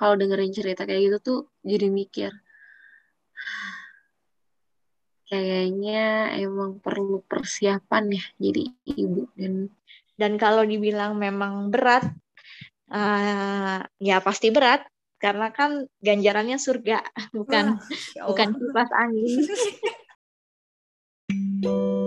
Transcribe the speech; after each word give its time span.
kalau 0.00 0.16
dengerin 0.16 0.56
cerita 0.56 0.88
kayak 0.88 1.12
gitu 1.12 1.18
tuh 1.20 1.40
jadi 1.60 1.92
mikir 1.92 2.32
kayaknya 5.28 6.32
emang 6.40 6.80
perlu 6.80 7.20
persiapan 7.28 8.16
ya 8.16 8.24
jadi 8.40 8.62
ibu 8.96 9.28
dan 9.36 9.68
dan 10.16 10.32
kalau 10.40 10.64
dibilang 10.64 11.20
memang 11.20 11.68
berat 11.68 12.08
uh, 12.90 13.80
ya 14.02 14.16
pasti 14.20 14.50
berat. 14.50 14.84
Karena 15.20 15.52
kan 15.52 15.84
ganjarannya 16.00 16.56
surga 16.56 17.04
bukan 17.36 17.76
ya 18.16 18.24
bukan 18.24 18.56
kipas 18.56 18.88
angin 18.88 19.28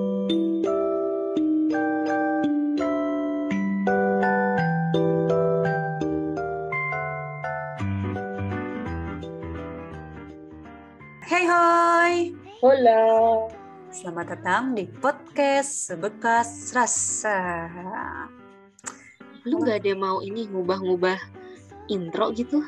Hola. 12.64 13.44
Selamat 13.92 14.40
datang 14.40 14.72
di 14.72 14.88
podcast 14.88 15.92
Sebekas 15.92 16.72
Rasa. 16.72 17.68
Lu 19.44 19.60
gak 19.68 19.84
ada 19.84 19.92
mau 20.00 20.24
ini 20.24 20.48
ngubah-ngubah 20.48 21.20
intro 21.92 22.32
gitu? 22.32 22.64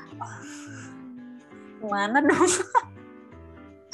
Mana 1.80 2.20
dong? 2.20 2.52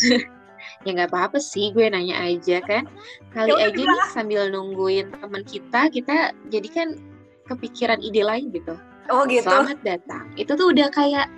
ya 0.89 0.89
nggak 0.89 1.13
apa-apa 1.13 1.37
sih, 1.37 1.69
gue 1.69 1.85
nanya 1.85 2.17
aja 2.17 2.65
kan. 2.65 2.89
Kali 3.37 3.53
ya 3.53 3.69
aja 3.69 3.85
nih 3.85 4.09
sambil 4.09 4.49
nungguin 4.49 5.13
teman 5.21 5.45
kita, 5.45 5.85
kita 5.93 6.33
jadi 6.49 6.69
kan 6.73 6.97
kepikiran 7.45 8.01
ide 8.01 8.25
lain 8.25 8.49
gitu. 8.49 8.73
Oh 9.13 9.21
gitu. 9.29 9.45
Selamat 9.45 9.77
datang. 9.85 10.33
Itu 10.33 10.57
tuh 10.57 10.73
udah 10.73 10.89
kayak 10.89 11.29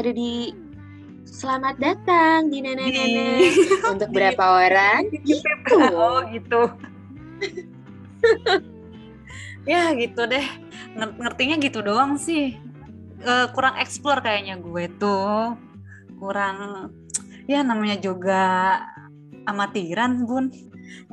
ada 0.00 0.10
di 0.16 0.63
selamat 1.34 1.76
datang 1.82 2.46
di 2.46 2.62
nenek-nenek 2.62 3.52
untuk 3.92 4.08
berapa 4.14 4.62
orang? 4.62 5.10
Gitu. 5.26 5.78
Oh 5.90 6.22
gitu. 6.30 6.62
Ya 9.64 9.96
gitu 9.96 10.28
deh. 10.28 10.44
Ngertinya 10.92 11.56
gitu 11.56 11.80
doang 11.80 12.20
sih. 12.20 12.60
Uh, 13.24 13.48
kurang 13.56 13.80
explore 13.80 14.20
kayaknya 14.20 14.60
gue 14.60 14.92
tuh. 15.00 15.56
Kurang 16.20 16.92
ya 17.48 17.64
namanya 17.64 17.96
juga 17.96 18.44
amatiran 19.48 20.28
bun. 20.28 20.52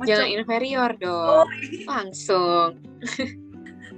Jangan 0.04 0.28
inferior 0.28 0.92
dong. 1.00 1.48
Oh. 1.48 1.48
Iya. 1.48 1.88
langsung. 1.88 2.76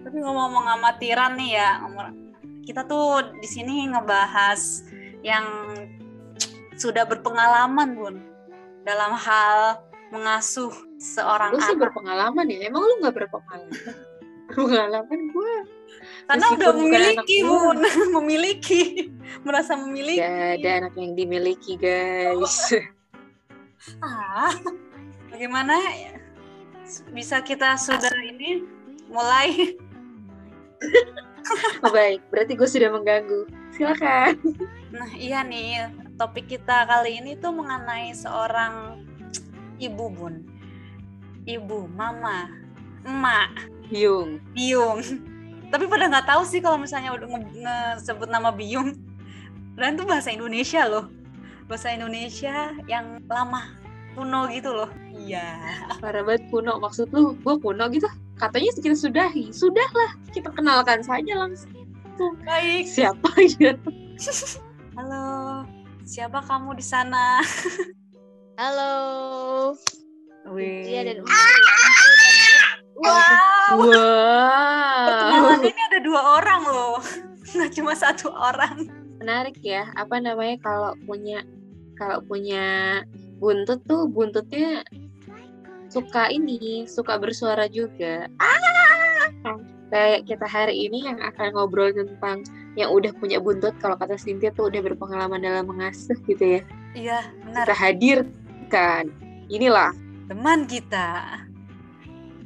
Tapi 0.07 0.17
ngomong-ngomong 0.23 0.71
amatiran 0.79 1.35
nih 1.35 1.59
ya 1.59 1.83
kita 2.63 2.87
tuh 2.87 3.35
di 3.43 3.49
sini 3.51 3.91
ngebahas 3.91 4.87
yang 5.27 5.45
sudah 6.75 7.05
berpengalaman 7.07 7.89
bun 7.95 8.15
dalam 8.85 9.15
hal 9.17 9.81
mengasuh 10.13 10.71
seorang 11.01 11.57
lu 11.57 11.61
sih 11.63 11.79
berpengalaman 11.79 12.47
ya? 12.51 12.71
Emang 12.71 12.83
lu 12.85 12.95
nggak 13.03 13.15
berpengalaman? 13.25 13.73
Berpengalaman 14.45 15.21
gue 15.33 15.55
karena 16.29 16.47
udah 16.53 16.71
memiliki 16.77 17.37
bun. 17.45 17.79
Memiliki. 18.21 18.83
Merasa 19.41 19.73
memiliki. 19.77 20.21
Gak 20.21 20.61
ada 20.61 20.71
anak 20.85 20.95
yang 21.01 21.13
dimiliki 21.17 21.75
guys. 21.81 22.57
Ah 24.01 24.49
bagaimana 25.29 25.77
bisa 27.13 27.45
kita 27.45 27.77
sudah 27.77 28.17
ini 28.25 28.65
mulai? 29.13 29.77
Oh 31.85 31.93
baik. 31.93 32.25
Berarti 32.33 32.57
gue 32.57 32.65
sudah 32.65 32.89
mengganggu. 32.89 33.45
Silakan. 33.77 34.41
Nah 34.89 35.11
iya 35.21 35.45
nih 35.45 35.85
topik 36.17 36.47
kita 36.47 36.87
kali 36.87 37.19
ini 37.19 37.35
tuh 37.39 37.55
mengenai 37.55 38.15
seorang 38.15 39.05
ibu 39.79 40.07
bun. 40.11 40.45
Ibu 41.45 41.91
mama 41.93 42.49
emak. 43.05 43.69
Biung. 43.93 44.41
Biung. 44.57 45.01
Tapi 45.69 45.85
pada 45.91 46.09
nggak 46.09 46.29
tahu 46.29 46.43
sih 46.47 46.63
kalau 46.63 46.81
misalnya 46.81 47.13
udah 47.13 47.27
nge 48.01 48.15
nama 48.31 48.55
biung. 48.55 48.97
Dan 49.75 49.99
itu 49.99 50.07
bahasa 50.07 50.31
Indonesia 50.31 50.87
loh. 50.87 51.11
Bahasa 51.67 51.93
Indonesia 51.93 52.73
yang 52.87 53.21
lama. 53.27 53.75
Kuno 54.15 54.47
gitu 54.49 54.71
loh. 54.71 54.91
Iya. 55.11 55.59
Parah 55.99 56.23
banget 56.23 56.47
kuno. 56.49 56.79
Maksud 56.79 57.11
lu 57.11 57.35
gue 57.35 57.55
kuno 57.59 57.85
gitu? 57.91 58.07
Katanya 58.39 58.71
kita 58.79 58.95
sudahi. 58.95 59.51
Sudahlah 59.51 60.15
kita 60.31 60.55
kenalkan 60.55 61.03
saja 61.03 61.35
langsung. 61.35 61.85
Baik. 62.47 62.87
Siapa 62.87 63.27
aja 63.35 63.75
halo 64.95 65.67
Siapa 66.05 66.45
kamu 66.45 66.77
di 66.77 66.85
sana? 66.85 67.41
Halo. 68.61 68.93
Wih. 70.53 70.85
Iya 70.85 71.01
dan 71.09 71.25
Wow. 72.95 73.73
Wow. 73.81 75.65
ini 75.65 75.83
ada 75.89 75.99
dua 76.05 76.21
orang 76.41 76.63
loh. 76.69 77.01
Nggak 77.57 77.73
cuma 77.73 77.97
satu 77.97 78.29
orang. 78.37 78.85
Menarik 79.17 79.57
ya. 79.65 79.89
Apa 79.97 80.21
namanya 80.21 80.61
kalau 80.61 80.93
punya 81.09 81.41
kalau 81.97 82.21
punya 82.21 83.01
buntut 83.41 83.81
tuh 83.89 84.05
buntutnya 84.05 84.85
suka 85.89 86.29
ini, 86.29 86.85
suka 86.85 87.17
bersuara 87.17 87.65
juga. 87.65 88.29
Ah! 88.45 89.57
Kayak 89.89 90.29
kita 90.29 90.45
hari 90.45 90.85
ini 90.85 91.09
yang 91.09 91.17
akan 91.17 91.57
ngobrol 91.57 91.97
tentang 91.97 92.45
yang 92.75 92.91
udah 92.91 93.15
punya 93.19 93.39
buntut 93.39 93.75
kalau 93.79 93.95
kata 93.95 94.19
Cynthia 94.19 94.51
tuh 94.51 94.67
udah 94.67 94.83
berpengalaman 94.83 95.39
dalam 95.39 95.71
mengasuh 95.71 96.19
gitu 96.27 96.59
ya. 96.59 96.61
Iya, 96.95 97.19
benar. 97.47 97.65
Kita 97.67 97.75
hadirkan. 97.75 99.05
Inilah 99.47 99.95
teman 100.27 100.67
kita 100.67 101.39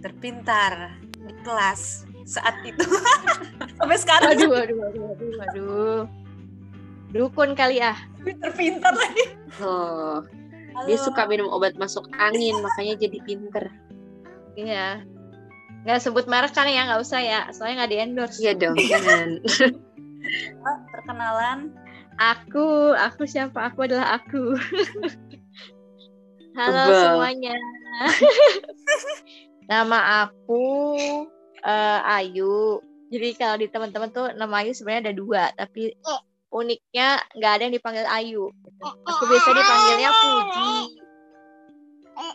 terpintar 0.04 1.00
di 1.16 1.34
kelas 1.40 2.04
saat 2.28 2.60
itu. 2.64 2.84
Sampai 3.80 3.96
sekarang. 3.96 4.36
Aduh, 4.36 4.52
aduh, 4.52 4.80
aduh, 4.84 5.04
aduh, 5.16 5.32
aduh. 5.48 6.00
Dukun 7.08 7.56
kali 7.56 7.80
ah. 7.80 7.96
Terpintar 8.20 8.92
lagi. 8.92 9.24
Oh. 9.64 10.20
Halo. 10.76 10.86
Dia 10.86 10.98
suka 11.00 11.24
minum 11.24 11.48
obat 11.48 11.74
masuk 11.80 12.04
angin, 12.20 12.54
makanya 12.60 13.00
jadi 13.00 13.18
pinter. 13.24 13.64
Iya. 14.54 15.02
Nggak 15.88 16.04
sebut 16.04 16.28
merek 16.28 16.52
kan 16.52 16.68
ya, 16.68 16.84
nggak 16.84 17.00
usah 17.00 17.20
ya. 17.24 17.40
Soalnya 17.50 17.82
nggak 17.82 17.90
di 17.90 17.98
endorse. 17.98 18.38
Iya 18.44 18.52
dong, 18.54 18.76
jangan. 18.76 19.40
Oh, 20.64 20.78
perkenalan. 20.92 21.72
Aku, 22.18 22.92
aku 22.98 23.22
siapa? 23.24 23.72
Aku 23.72 23.86
adalah 23.86 24.18
aku. 24.20 24.56
Halo 26.58 26.90
Tebal. 26.90 27.02
semuanya. 27.06 27.54
nama 29.70 30.26
aku 30.26 30.98
uh, 31.62 32.00
Ayu. 32.18 32.82
Jadi 33.08 33.28
kalau 33.38 33.56
di 33.56 33.70
teman-teman 33.70 34.10
tuh 34.10 34.34
nama 34.34 34.66
Ayu 34.66 34.74
sebenarnya 34.74 35.08
ada 35.08 35.14
dua, 35.14 35.42
tapi 35.54 35.94
uniknya 36.50 37.22
nggak 37.38 37.52
ada 37.54 37.62
yang 37.62 37.74
dipanggil 37.78 38.06
Ayu. 38.10 38.50
Aku 38.82 39.22
biasa 39.30 39.48
dipanggilnya 39.54 40.10
Puji. 40.12 40.72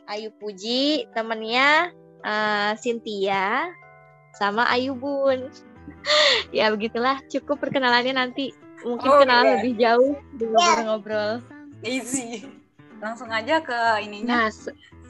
Ayu 0.08 0.30
Puji, 0.40 0.84
temennya 1.12 1.92
uh, 2.24 2.72
Cynthia 2.80 3.68
sama 4.40 4.64
Ayu 4.72 4.96
Bun. 4.96 5.52
ya 6.58 6.72
begitulah. 6.74 7.20
Cukup 7.30 7.60
perkenalannya 7.60 8.16
nanti. 8.16 8.52
Mungkin 8.84 9.10
oh, 9.10 9.20
kenalan 9.24 9.46
yeah. 9.48 9.54
lebih 9.60 9.74
jauh 9.80 10.12
di 10.36 10.46
ngobrol-ngobrol. 10.52 11.32
Easy. 11.88 12.44
Langsung 13.00 13.32
aja 13.32 13.64
ke 13.64 13.80
ininya. 14.04 14.48
Nah, 14.48 14.50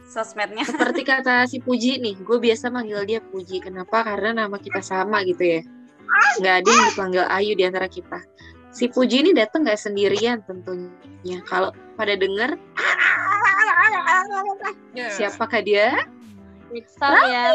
sosmednya. 0.06 0.62
seperti 0.70 1.02
kata 1.02 1.50
si 1.50 1.58
Puji 1.58 1.98
nih 1.98 2.22
gue 2.22 2.38
biasa 2.38 2.70
manggil 2.70 3.02
dia 3.06 3.20
Puji. 3.22 3.66
Kenapa? 3.66 4.06
Karena 4.06 4.46
nama 4.46 4.58
kita 4.62 4.86
sama 4.86 5.26
gitu 5.26 5.42
ya. 5.42 5.62
Nggak 6.38 6.56
ada 6.62 6.70
yang 6.70 6.86
dipanggil 6.94 7.24
Ayu 7.26 7.52
di 7.58 7.64
antara 7.66 7.90
kita. 7.90 8.22
Si 8.74 8.90
Puji 8.90 9.26
ini 9.26 9.32
datang 9.34 9.66
nggak 9.66 9.82
sendirian 9.82 10.46
tentunya. 10.46 11.42
Kalau 11.50 11.74
pada 11.98 12.14
denger 12.18 12.58
yeah. 14.94 15.10
siapakah 15.14 15.62
dia? 15.62 16.06
Pixar 16.74 17.14
ya? 17.30 17.54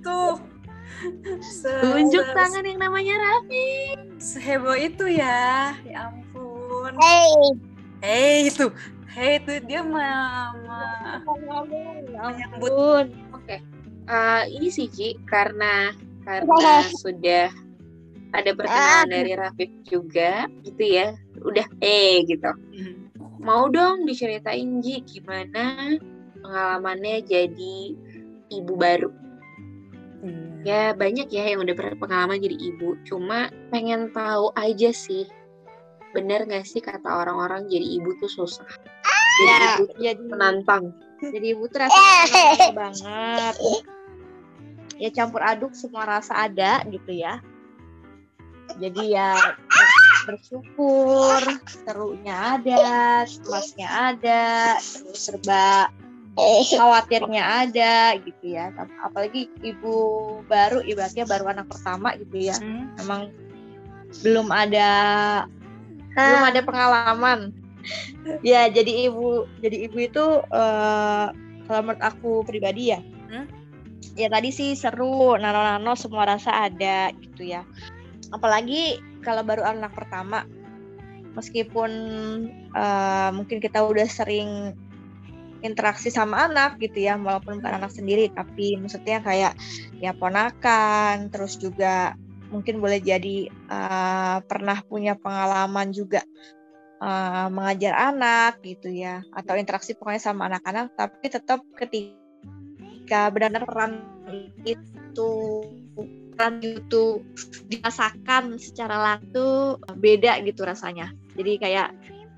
Tuh 0.00 0.40
Tunjuk 1.62 2.26
tangan 2.34 2.64
yang 2.66 2.78
namanya 2.78 3.14
Raffi. 3.18 3.98
Seheboh 4.22 4.78
itu 4.78 5.10
ya. 5.10 5.74
Ya 5.82 6.10
ampun. 6.10 6.94
Hey. 6.98 7.34
Hey 8.02 8.34
itu. 8.50 8.70
Hey 9.10 9.42
itu 9.42 9.58
dia 9.66 9.82
mama. 9.82 11.22
Menyambut. 11.26 13.10
Oke. 13.34 13.46
Okay. 13.46 13.60
Uh, 14.06 14.42
ini 14.50 14.68
sih 14.70 14.90
Ci 14.90 15.14
karena 15.30 15.94
karena 16.26 16.86
sudah 16.98 17.50
ada 18.32 18.50
perkenalan 18.56 19.10
dari 19.10 19.32
Rafif 19.34 19.70
juga 19.86 20.46
gitu 20.62 20.82
ya. 20.82 21.14
Udah 21.42 21.66
eh 21.82 22.22
gitu. 22.26 22.50
Hmm. 22.50 23.10
Mau 23.42 23.66
dong 23.70 24.06
diceritain 24.06 24.78
Ji 24.82 25.02
gimana 25.02 25.98
pengalamannya 26.42 27.22
jadi 27.22 27.76
ibu 28.50 28.74
baru 28.74 29.21
ya 30.62 30.94
banyak 30.94 31.26
ya 31.28 31.50
yang 31.54 31.66
udah 31.66 31.74
berpengalaman 31.74 32.38
jadi 32.38 32.54
ibu. 32.54 32.94
Cuma 33.02 33.50
pengen 33.74 34.14
tahu 34.14 34.54
aja 34.54 34.94
sih 34.94 35.26
bener 36.12 36.44
gak 36.44 36.68
sih 36.68 36.84
kata 36.84 37.08
orang-orang 37.08 37.66
jadi 37.66 37.98
ibu 37.98 38.12
tuh 38.20 38.28
susah? 38.28 38.68
Jadi 38.68 39.48
Ya, 39.48 39.56
ibu 39.74 39.82
tuh 39.88 39.98
jadi 40.00 40.22
menantang. 40.28 40.84
jadi 41.22 41.46
ibu 41.56 41.64
tuh 41.66 41.78
rasanya 41.82 42.70
banget. 42.84 43.54
Ya 45.00 45.08
campur 45.10 45.40
aduk 45.42 45.72
semua 45.74 46.04
rasa 46.06 46.46
ada 46.46 46.84
gitu 46.86 47.10
ya. 47.16 47.40
Jadi 48.78 49.12
ya 49.12 49.34
bersyukur 50.22 51.42
serunya 51.66 52.60
ada 52.60 52.78
cemasnya 53.26 53.88
ada 54.14 54.42
terus 54.78 55.18
serba 55.18 55.90
khawatirnya 56.36 57.42
ada 57.68 58.16
gitu 58.20 58.56
ya. 58.56 58.72
Tapi 58.72 58.92
apalagi 59.04 59.42
ibu 59.60 59.94
baru 60.48 60.80
ibaratnya 60.80 61.28
baru 61.28 61.52
anak 61.52 61.68
pertama 61.68 62.16
gitu 62.16 62.52
ya. 62.52 62.56
Hmm. 62.56 62.88
emang 63.00 63.22
belum 64.20 64.48
ada 64.52 64.90
belum 66.12 66.42
ada 66.44 66.60
pengalaman. 66.64 67.40
Ya 68.46 68.70
jadi 68.70 69.10
ibu 69.10 69.48
jadi 69.60 69.90
ibu 69.90 69.98
itu 69.98 70.24
eh, 70.52 71.26
kalau 71.66 71.80
menurut 71.84 72.02
aku 72.02 72.44
pribadi 72.46 72.92
ya. 72.96 73.00
Hmm? 73.32 73.48
ya 74.12 74.28
tadi 74.28 74.52
sih 74.52 74.76
seru 74.76 75.40
nano-nano 75.40 75.96
semua 75.96 76.28
rasa 76.28 76.68
ada 76.68 77.12
gitu 77.20 77.48
ya. 77.48 77.64
Apalagi 78.32 79.00
kalau 79.24 79.44
baru 79.44 79.64
anak 79.64 79.92
pertama 79.96 80.44
meskipun 81.32 81.90
eh, 82.76 83.30
mungkin 83.32 83.58
kita 83.60 83.80
udah 83.84 84.08
sering 84.08 84.76
interaksi 85.62 86.10
sama 86.10 86.50
anak 86.50 86.78
gitu 86.82 87.06
ya 87.06 87.14
walaupun 87.16 87.62
bukan 87.62 87.74
anak 87.78 87.94
sendiri 87.94 88.28
tapi 88.34 88.76
maksudnya 88.76 89.22
kayak 89.22 89.54
ya 90.02 90.12
ponakan 90.14 91.30
terus 91.30 91.56
juga 91.58 92.18
mungkin 92.50 92.82
boleh 92.82 93.00
jadi 93.00 93.48
eh, 93.48 94.36
pernah 94.44 94.78
punya 94.84 95.16
pengalaman 95.16 95.94
juga 95.94 96.20
eh, 97.00 97.46
mengajar 97.48 98.12
anak 98.12 98.60
gitu 98.66 98.90
ya 98.90 99.22
atau 99.32 99.54
interaksi 99.56 99.94
pokoknya 99.96 100.22
sama 100.22 100.50
anak-anak 100.52 100.92
tapi 100.98 101.26
tetap 101.30 101.64
ketika 101.78 103.30
benar-benar 103.30 103.64
peran 103.64 103.92
itu 104.66 105.30
peran 106.32 106.64
itu 106.64 107.20
dirasakan 107.68 108.56
secara 108.56 108.96
langsung 108.98 109.78
beda 110.00 110.40
gitu 110.42 110.64
rasanya. 110.64 111.12
Jadi 111.36 111.52
kayak 111.60 111.88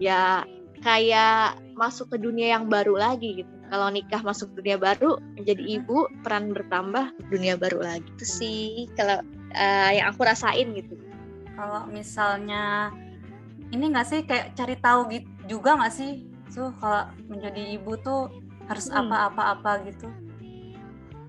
ya 0.02 0.42
kayak 0.84 1.56
masuk 1.74 2.12
ke 2.12 2.20
dunia 2.20 2.54
yang 2.60 2.68
baru 2.68 2.94
lagi 2.94 3.40
gitu 3.42 3.54
kalau 3.72 3.88
nikah 3.90 4.20
masuk 4.20 4.52
dunia 4.54 4.76
baru 4.76 5.16
menjadi 5.34 5.80
ibu 5.80 6.06
peran 6.22 6.52
bertambah 6.52 7.10
dunia 7.32 7.56
baru 7.56 7.80
lagi 7.82 8.06
itu 8.14 8.24
sih 8.28 8.62
kalau 8.94 9.24
eh, 9.56 9.98
yang 9.98 10.12
aku 10.12 10.22
rasain 10.22 10.70
gitu 10.76 10.94
Kalau 11.54 11.86
misalnya 11.86 12.90
ini 13.70 13.94
nggak 13.94 14.06
sih 14.06 14.20
kayak 14.26 14.58
cari 14.58 14.74
tahu 14.74 15.06
gitu 15.08 15.28
juga 15.46 15.78
nggak 15.78 15.94
sih? 15.94 16.26
So 16.50 16.74
kalau 16.82 17.06
menjadi 17.30 17.78
ibu 17.78 17.94
tuh 18.02 18.26
harus 18.66 18.90
Hmm. 18.90 19.06
apa-apa-apa 19.06 19.86
gitu? 19.86 20.10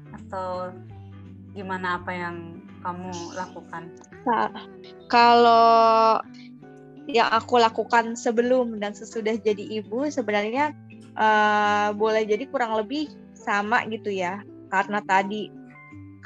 Atau 0.10 0.74
gimana 1.54 2.02
apa 2.02 2.10
yang 2.10 2.58
kamu 2.82 3.14
lakukan? 3.38 3.94
Kalau 5.10 6.18
yang 7.06 7.30
aku 7.30 7.62
lakukan 7.62 8.18
sebelum 8.18 8.82
dan 8.82 8.94
sesudah 8.98 9.38
jadi 9.38 9.82
ibu 9.82 10.10
sebenarnya 10.10 10.74
eh, 11.18 11.90
boleh 11.94 12.26
jadi 12.26 12.50
kurang 12.50 12.78
lebih 12.78 13.10
sama 13.38 13.86
gitu 13.90 14.10
ya 14.10 14.42
karena 14.74 15.02
tadi 15.06 15.54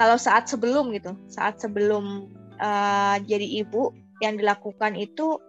kalau 0.00 0.16
saat 0.16 0.48
sebelum 0.48 0.92
gitu 0.96 1.12
saat 1.28 1.60
sebelum 1.60 2.28
eh, 2.56 3.16
jadi 3.28 3.66
ibu 3.66 3.92
yang 4.24 4.40
dilakukan 4.40 4.96
itu 4.96 5.40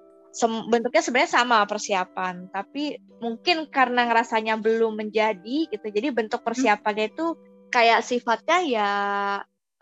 bentuknya 0.71 1.03
sebenarnya 1.03 1.43
sama 1.43 1.67
persiapan 1.67 2.47
tapi 2.55 2.95
mungkin 3.19 3.67
karena 3.67 4.07
ngerasanya 4.07 4.55
belum 4.63 4.95
menjadi 4.95 5.67
gitu 5.67 5.87
jadi 5.91 6.15
bentuk 6.15 6.39
persiapannya 6.47 7.11
itu 7.11 7.35
kayak 7.71 8.03
sifatnya 8.03 8.59
ya 8.67 8.91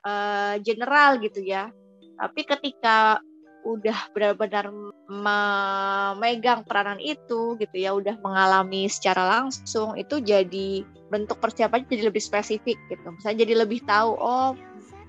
eh, 0.05 0.55
general 0.63 1.19
gitu 1.19 1.41
ya. 1.43 1.73
Tapi 2.19 2.41
ketika 2.45 3.19
udah 3.63 4.15
benar-benar 4.15 4.71
memegang 5.11 6.63
peranan 6.63 6.99
itu 7.01 7.59
gitu 7.59 7.75
ya 7.75 7.91
udah 7.91 8.15
mengalami 8.23 8.87
secara 8.87 9.39
langsung 9.39 9.99
itu 9.99 10.23
jadi 10.23 10.87
bentuk 11.11 11.41
persiapannya 11.43 11.89
jadi 11.89 12.07
lebih 12.07 12.23
spesifik 12.23 12.77
gitu. 12.87 13.07
Misalnya 13.11 13.37
jadi 13.43 13.53
lebih 13.65 13.83
tahu 13.83 14.15
oh 14.15 14.55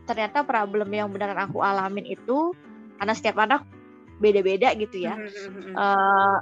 ternyata 0.09 0.43
problem 0.43 0.91
yang 0.91 1.13
beneran 1.15 1.39
aku 1.39 1.63
alamin 1.63 2.03
itu 2.09 2.51
karena 2.99 3.15
setiap 3.15 3.39
anak 3.39 3.63
beda-beda 4.19 4.75
gitu 4.75 4.99
ya. 4.99 5.15
Eh, 5.77 6.37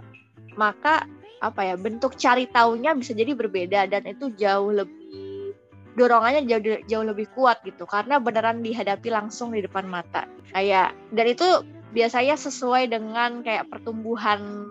maka 0.56 1.04
apa 1.38 1.60
ya 1.62 1.74
bentuk 1.78 2.18
cari 2.18 2.50
taunya 2.50 2.96
bisa 2.98 3.14
jadi 3.14 3.30
berbeda 3.36 3.86
dan 3.86 4.02
itu 4.10 4.34
jauh 4.34 4.74
lebih 4.74 5.54
dorongannya 5.94 6.46
jauh 6.46 6.82
jauh 6.86 7.06
lebih 7.06 7.28
kuat 7.34 7.60
gitu. 7.66 7.84
Karena 7.84 8.16
beneran 8.22 8.64
dihadapi 8.64 9.10
langsung 9.12 9.52
di 9.52 9.60
depan 9.60 9.84
mata. 9.86 10.24
Kayak 10.54 10.94
dan 11.12 11.26
itu 11.28 11.48
biasanya 11.92 12.36
sesuai 12.36 12.92
dengan 12.92 13.40
kayak 13.40 13.72
pertumbuhan 13.72 14.68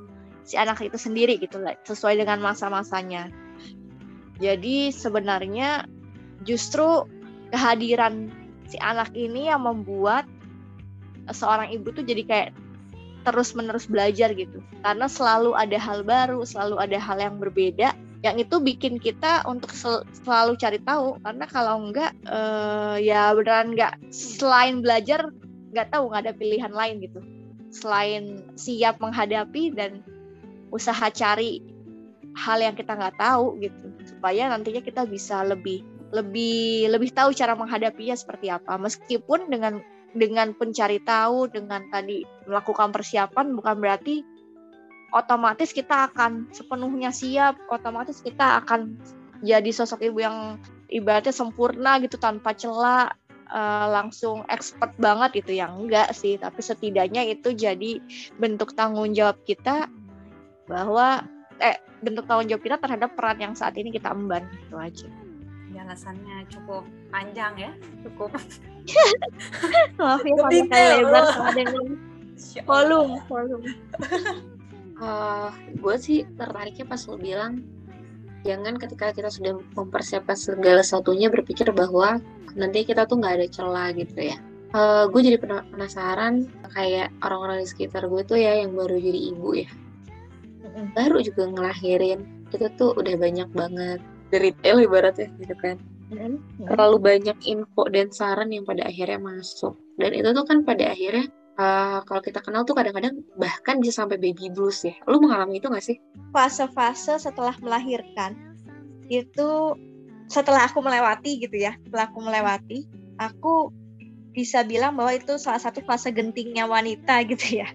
si 0.48 0.56
anak 0.56 0.80
itu 0.80 0.96
sendiri 0.96 1.36
gitu 1.42 1.60
sesuai 1.84 2.24
dengan 2.24 2.40
masa-masanya. 2.40 3.28
Jadi 4.38 4.94
sebenarnya 4.94 5.90
justru 6.46 7.04
kehadiran 7.52 8.30
si 8.70 8.78
anak 8.80 9.12
ini 9.18 9.50
yang 9.50 9.66
membuat 9.66 10.24
seorang 11.34 11.74
ibu 11.74 11.92
tuh 11.92 12.06
jadi 12.06 12.24
kayak 12.24 12.50
terus-menerus 13.28 13.92
belajar 13.92 14.32
gitu. 14.38 14.64
Karena 14.86 15.12
selalu 15.12 15.52
ada 15.58 15.76
hal 15.76 16.08
baru 16.08 16.48
selalu 16.48 16.80
ada 16.80 16.96
hal 16.96 17.20
yang 17.20 17.36
berbeda 17.42 17.92
yang 18.26 18.42
itu 18.42 18.58
bikin 18.58 18.98
kita 18.98 19.46
untuk 19.46 19.70
sel- 19.76 20.08
selalu 20.24 20.56
cari 20.56 20.80
tahu. 20.80 21.20
Karena 21.20 21.46
kalau 21.50 21.76
enggak 21.92 22.16
eh, 22.24 23.04
ya 23.04 23.36
beneran 23.36 23.76
enggak 23.76 24.00
selain 24.16 24.80
belajar 24.80 25.28
nggak 25.72 25.88
tahu 25.94 26.12
nggak 26.12 26.22
ada 26.28 26.34
pilihan 26.36 26.74
lain 26.74 26.96
gitu. 27.04 27.20
Selain 27.72 28.48
siap 28.56 29.00
menghadapi 29.04 29.76
dan 29.76 30.04
usaha 30.72 31.08
cari 31.12 31.64
hal 32.38 32.60
yang 32.62 32.76
kita 32.78 32.94
nggak 32.94 33.18
tahu 33.18 33.58
gitu 33.64 33.88
supaya 34.06 34.52
nantinya 34.52 34.84
kita 34.84 35.10
bisa 35.10 35.42
lebih 35.42 35.82
lebih 36.14 36.88
lebih 36.88 37.12
tahu 37.12 37.36
cara 37.36 37.56
menghadapinya 37.56 38.16
seperti 38.16 38.48
apa. 38.52 38.80
Meskipun 38.80 39.52
dengan 39.52 39.84
dengan 40.16 40.56
pencari 40.56 41.04
tahu 41.04 41.52
dengan 41.52 41.84
tadi 41.92 42.24
melakukan 42.48 42.96
persiapan 42.96 43.54
bukan 43.54 43.76
berarti 43.78 44.24
otomatis 45.12 45.72
kita 45.72 46.12
akan 46.12 46.52
sepenuhnya 46.52 47.12
siap 47.12 47.60
otomatis 47.72 48.20
kita 48.24 48.64
akan 48.64 48.96
jadi 49.44 49.70
sosok 49.70 50.04
ibu 50.04 50.20
yang 50.24 50.58
ibaratnya 50.90 51.36
sempurna 51.36 52.00
gitu 52.02 52.18
tanpa 52.18 52.56
celah 52.58 53.14
eh, 53.48 53.88
langsung 53.92 54.44
expert 54.52 54.92
banget 55.00 55.44
gitu 55.44 55.58
yang 55.58 55.76
enggak 55.76 56.12
sih 56.16 56.36
tapi 56.36 56.60
setidaknya 56.60 57.24
itu 57.28 57.56
jadi 57.56 58.00
bentuk 58.38 58.76
tanggung 58.76 59.16
jawab 59.16 59.40
kita 59.48 59.88
bahwa 60.68 61.24
eh 61.64 61.80
bentuk 62.04 62.30
tanggung 62.30 62.48
jawab 62.52 62.64
kita 62.64 62.78
terhadap 62.78 63.16
peran 63.18 63.40
yang 63.42 63.54
saat 63.58 63.74
ini 63.80 63.90
kita 63.90 64.14
emban 64.14 64.46
gitu 64.68 64.78
aja. 64.78 65.10
Penjelasannya 65.68 66.38
cukup 66.52 66.84
panjang 67.10 67.54
ya, 67.58 67.72
cukup. 68.06 68.36
Maaf 70.00 70.24
ya 70.24 70.34
kali 70.38 70.54
detail. 70.64 71.06
lebar 71.06 71.24
sama 71.34 71.52
dengan 71.56 71.86
volume 72.66 73.14
volume. 73.26 73.66
Eh, 74.98 75.50
gue 75.78 75.96
sih 76.02 76.26
tertariknya 76.26 76.90
pas 76.90 76.98
lo 77.06 77.22
bilang 77.22 77.62
jangan 78.48 78.80
ketika 78.80 79.12
kita 79.12 79.28
sudah 79.28 79.60
mempersiapkan 79.76 80.40
segala 80.40 80.80
sesuatunya 80.80 81.28
berpikir 81.28 81.68
bahwa 81.76 82.24
nanti 82.56 82.88
kita 82.88 83.04
tuh 83.04 83.20
nggak 83.20 83.44
ada 83.44 83.48
celah 83.52 83.92
gitu 83.92 84.32
ya. 84.32 84.40
gue 85.12 85.22
jadi 85.24 85.40
pena- 85.40 85.66
penasaran 85.68 86.48
kayak 86.76 87.10
orang-orang 87.24 87.64
di 87.64 87.68
sekitar 87.68 88.08
gue 88.08 88.22
tuh 88.24 88.38
ya 88.40 88.62
yang 88.62 88.76
baru 88.76 89.00
jadi 89.00 89.20
ibu 89.32 89.50
ya, 89.56 89.70
baru 90.94 91.24
juga 91.24 91.50
ngelahirin 91.50 92.22
itu 92.52 92.68
tuh 92.80 92.96
udah 92.96 93.16
banyak 93.16 93.50
banget. 93.52 94.00
Detail 94.32 94.84
ibaratnya 94.84 95.32
gitu 95.40 95.56
kan. 95.60 95.80
Terlalu 96.64 96.98
banyak 97.00 97.38
info 97.48 97.88
dan 97.92 98.12
saran 98.12 98.52
yang 98.52 98.64
pada 98.64 98.88
akhirnya 98.88 99.20
masuk. 99.20 99.76
Dan 100.00 100.16
itu 100.16 100.30
tuh 100.32 100.46
kan 100.48 100.64
pada 100.64 100.94
akhirnya 100.94 101.28
eh, 101.58 102.00
kalau 102.06 102.22
kita 102.22 102.40
kenal 102.46 102.64
tuh 102.64 102.78
kadang-kadang 102.78 103.22
bahkan 103.36 103.82
bisa 103.82 104.06
sampai 104.06 104.22
baby 104.22 104.54
blues 104.54 104.86
ya. 104.86 104.94
Lu 105.10 105.18
mengalami 105.20 105.58
itu 105.58 105.68
gak 105.68 105.86
sih? 105.86 105.98
fase-fase 106.32 107.20
setelah 107.20 107.56
melahirkan 107.64 108.36
itu 109.08 109.76
setelah 110.28 110.68
aku 110.68 110.84
melewati 110.84 111.40
gitu 111.40 111.56
ya 111.56 111.74
setelah 111.88 112.12
aku 112.12 112.20
melewati 112.20 112.84
aku 113.16 113.72
bisa 114.36 114.62
bilang 114.62 114.94
bahwa 114.94 115.18
itu 115.18 115.40
salah 115.42 115.58
satu 115.58 115.82
fase 115.82 116.12
gentingnya 116.12 116.68
wanita 116.68 117.24
gitu 117.32 117.64
ya 117.64 117.70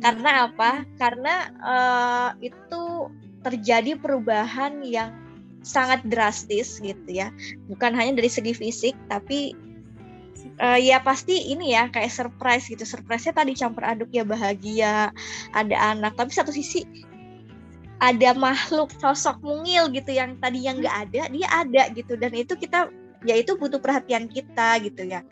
karena 0.00 0.48
apa 0.50 0.86
karena 0.96 1.34
eh, 1.60 2.48
itu 2.54 3.12
terjadi 3.42 3.98
perubahan 3.98 4.82
yang 4.82 5.14
sangat 5.66 6.00
drastis 6.06 6.78
gitu 6.78 7.10
ya 7.10 7.34
bukan 7.66 7.92
hanya 7.92 8.16
dari 8.16 8.30
segi 8.30 8.54
fisik 8.54 8.94
tapi 9.10 9.52
uh, 10.60 10.78
ya 10.78 11.00
pasti 11.02 11.54
ini 11.54 11.74
ya 11.74 11.90
kayak 11.90 12.10
surprise 12.12 12.66
gitu. 12.68 12.82
Surprise-nya 12.82 13.34
tadi 13.34 13.52
campur 13.54 13.86
aduk 13.86 14.10
ya 14.12 14.22
bahagia 14.26 15.10
ada 15.54 15.76
anak. 15.94 16.14
Tapi 16.18 16.30
satu 16.34 16.50
sisi 16.50 16.84
ada 17.98 18.30
makhluk 18.38 18.94
sosok 19.02 19.42
mungil 19.42 19.90
gitu 19.90 20.14
yang 20.14 20.38
tadi 20.38 20.62
yang 20.66 20.78
nggak 20.78 20.96
ada 21.10 21.22
dia 21.30 21.48
ada 21.50 21.82
gitu. 21.94 22.14
Dan 22.18 22.34
itu 22.34 22.54
kita 22.54 22.90
ya 23.26 23.34
itu 23.34 23.58
butuh 23.58 23.82
perhatian 23.82 24.30
kita 24.30 24.82
gitu 24.82 25.06
ya. 25.06 25.22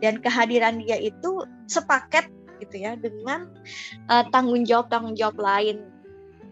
Dan 0.00 0.20
kehadiran 0.20 0.80
dia 0.80 1.00
itu 1.00 1.44
sepaket 1.68 2.28
gitu 2.60 2.84
ya 2.84 2.96
dengan 2.96 3.48
uh, 4.08 4.24
tanggung 4.32 4.64
jawab 4.64 4.88
tanggung 4.92 5.16
jawab 5.16 5.36
lain. 5.40 5.84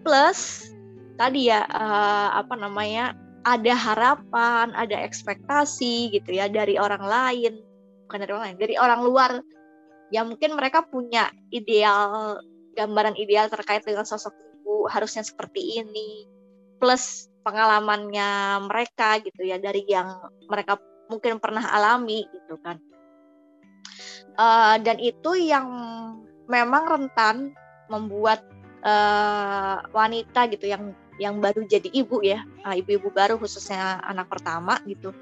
Plus 0.03 0.73
tadi 1.21 1.53
ya 1.53 1.69
uh, 1.69 2.35
apa 2.41 2.57
namanya 2.57 3.15
ada 3.43 3.75
harapan 3.75 4.71
ada 4.75 4.95
ekspektasi 5.03 6.15
gitu 6.15 6.31
ya 6.31 6.47
dari 6.47 6.79
orang 6.79 7.03
lain 7.03 7.72
bukan 8.13 8.29
dari 8.29 8.33
orang 8.37 8.45
lain 8.53 8.59
dari 8.61 8.75
orang 8.77 9.01
luar. 9.01 9.33
Ya 10.13 10.21
mungkin 10.29 10.53
mereka 10.53 10.85
punya 10.85 11.33
ideal 11.49 12.37
gambaran 12.77 13.17
ideal 13.17 13.49
terkait 13.49 13.81
dengan 13.89 14.05
sosok 14.05 14.37
ibu 14.37 14.85
harusnya 14.93 15.25
seperti 15.25 15.81
ini 15.81 16.29
plus 16.77 17.33
pengalamannya 17.41 18.61
mereka 18.69 19.17
gitu 19.25 19.49
ya 19.49 19.57
dari 19.57 19.89
yang 19.89 20.13
mereka 20.45 20.77
mungkin 21.09 21.41
pernah 21.41 21.65
alami 21.73 22.29
gitu 22.29 22.61
kan. 22.61 22.77
Uh, 24.37 24.77
dan 24.85 25.01
itu 25.01 25.33
yang 25.49 25.65
memang 26.53 26.85
rentan 26.85 27.57
membuat 27.89 28.45
uh, 28.85 29.81
wanita 29.97 30.53
gitu 30.53 30.69
yang 30.69 30.93
yang 31.17 31.41
baru 31.41 31.65
jadi 31.69 31.89
ibu 31.93 32.25
ya 32.25 32.45
uh, 32.65 32.77
ibu-ibu 32.77 33.13
baru 33.13 33.41
khususnya 33.41 34.05
anak 34.05 34.29
pertama 34.29 34.77
gitu. 34.85 35.17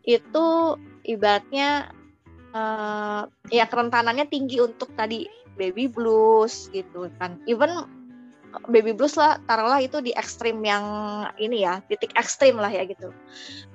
Itu 0.00 0.76
ibaratnya 1.04 1.92
uh, 2.54 3.28
ya 3.50 3.66
kerentanannya 3.68 4.30
tinggi 4.30 4.62
untuk 4.62 4.94
tadi 4.94 5.26
baby 5.58 5.90
blues 5.90 6.70
gitu 6.70 7.10
kan. 7.20 7.42
Even 7.50 7.84
baby 8.70 8.94
blues 8.94 9.18
lah 9.18 9.42
taruhlah 9.50 9.82
itu 9.82 9.98
di 9.98 10.14
ekstrim 10.14 10.62
yang 10.62 10.86
ini 11.42 11.66
ya 11.66 11.82
titik 11.90 12.14
ekstrim 12.14 12.56
lah 12.56 12.70
ya 12.70 12.86
gitu. 12.86 13.10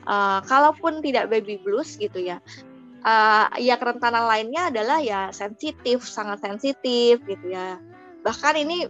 Uh, 0.08 0.40
kalaupun 0.48 1.04
tidak 1.04 1.28
baby 1.28 1.60
blues 1.60 2.00
gitu 2.00 2.24
ya 2.24 2.40
uh, 3.04 3.48
ya 3.60 3.76
kerentanan 3.80 4.28
lainnya 4.28 4.72
adalah 4.72 5.00
ya 5.00 5.30
sensitif 5.32 6.04
sangat 6.04 6.44
sensitif 6.44 7.22
gitu 7.24 7.46
ya. 7.52 7.80
Bahkan 8.24 8.56
ini 8.60 8.88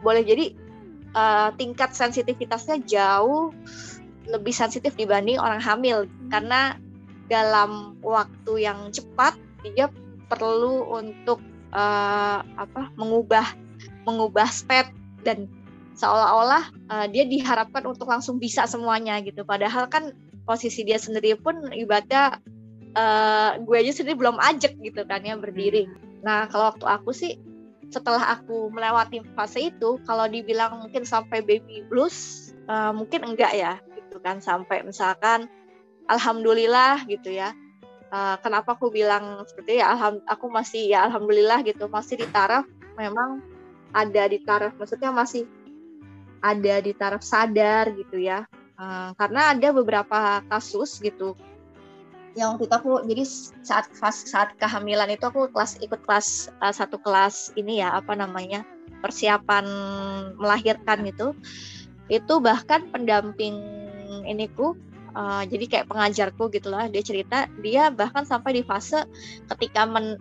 boleh 0.00 0.24
jadi 0.24 0.52
uh, 1.12 1.50
tingkat 1.56 1.92
sensitivitasnya 1.92 2.80
jauh 2.84 3.52
lebih 4.28 4.54
sensitif 4.54 4.96
dibanding 4.96 5.40
orang 5.40 5.60
hamil. 5.60 6.08
Karena 6.32 6.76
dalam 7.30 7.94
waktu 8.02 8.66
yang 8.66 8.90
cepat 8.90 9.38
dia 9.62 9.86
perlu 10.26 10.90
untuk 10.90 11.38
uh, 11.70 12.42
apa 12.42 12.90
mengubah 12.98 13.46
mengubah 14.02 14.50
state 14.50 14.90
dan 15.22 15.46
seolah-olah 15.94 16.64
uh, 16.90 17.06
dia 17.06 17.28
diharapkan 17.28 17.86
untuk 17.86 18.08
langsung 18.10 18.42
bisa 18.42 18.66
semuanya 18.66 19.20
gitu. 19.22 19.46
Padahal 19.46 19.86
kan 19.86 20.10
posisi 20.48 20.82
dia 20.82 20.98
sendiri 20.98 21.36
pun 21.38 21.70
ibadah 21.70 22.40
uh, 22.96 23.50
gue 23.60 23.76
aja 23.76 23.92
sendiri 23.94 24.18
belum 24.18 24.40
ajak 24.40 24.74
gitu 24.80 25.02
kan 25.06 25.22
ya 25.22 25.36
berdiri. 25.36 25.86
Nah 26.24 26.48
kalau 26.48 26.72
waktu 26.74 26.86
aku 26.88 27.10
sih 27.14 27.36
setelah 27.90 28.38
aku 28.38 28.70
melewati 28.70 29.20
fase 29.34 29.74
itu 29.74 29.98
kalau 30.06 30.30
dibilang 30.30 30.78
mungkin 30.86 31.02
sampai 31.02 31.42
baby 31.42 31.82
blues 31.90 32.50
uh, 32.70 32.94
mungkin 32.94 33.26
enggak 33.26 33.52
ya 33.52 33.76
gitu 33.98 34.18
kan. 34.24 34.40
Sampai 34.40 34.80
misalkan 34.82 35.46
alhamdulillah 36.10 37.06
gitu 37.06 37.30
ya. 37.30 37.54
Uh, 38.10 38.34
kenapa 38.42 38.74
aku 38.74 38.90
bilang 38.90 39.46
seperti 39.46 39.78
ya 39.78 39.94
alham 39.94 40.18
aku 40.26 40.50
masih 40.50 40.90
ya 40.90 41.06
alhamdulillah 41.06 41.62
gitu. 41.62 41.86
Masih 41.86 42.18
di 42.18 42.26
taraf 42.28 42.66
memang 42.98 43.38
ada 43.94 44.26
di 44.26 44.42
taraf 44.42 44.74
maksudnya 44.74 45.14
masih 45.14 45.46
ada 46.42 46.82
di 46.82 46.92
taraf 46.92 47.22
sadar 47.22 47.94
gitu 47.94 48.18
ya. 48.18 48.44
Uh, 48.74 49.14
karena 49.14 49.54
ada 49.54 49.70
beberapa 49.70 50.42
kasus 50.50 50.98
gitu 50.98 51.38
yang 52.38 52.54
waktu 52.54 52.70
itu 52.70 52.74
aku 52.78 52.92
jadi 53.10 53.24
saat 53.66 53.90
saat 53.98 54.54
kehamilan 54.62 55.10
itu 55.10 55.26
aku 55.26 55.50
kelas 55.50 55.82
ikut 55.82 55.98
kelas 56.06 56.50
uh, 56.62 56.70
satu 56.70 56.94
kelas 57.02 57.50
ini 57.58 57.82
ya 57.82 57.90
apa 57.98 58.14
namanya 58.14 58.62
persiapan 59.02 59.66
melahirkan 60.38 61.02
gitu. 61.08 61.34
Itu 62.06 62.38
bahkan 62.42 62.90
pendamping 62.90 63.58
iniku 64.26 64.74
uh, 65.14 65.42
jadi 65.46 65.64
kayak 65.66 65.86
pengajarku 65.90 66.50
gitulah 66.50 66.86
dia 66.88 67.02
cerita 67.04 67.46
dia 67.60 67.90
bahkan 67.90 68.24
sampai 68.24 68.60
di 68.60 68.62
fase 68.62 69.06
ketika 69.50 69.86
men, 69.86 70.18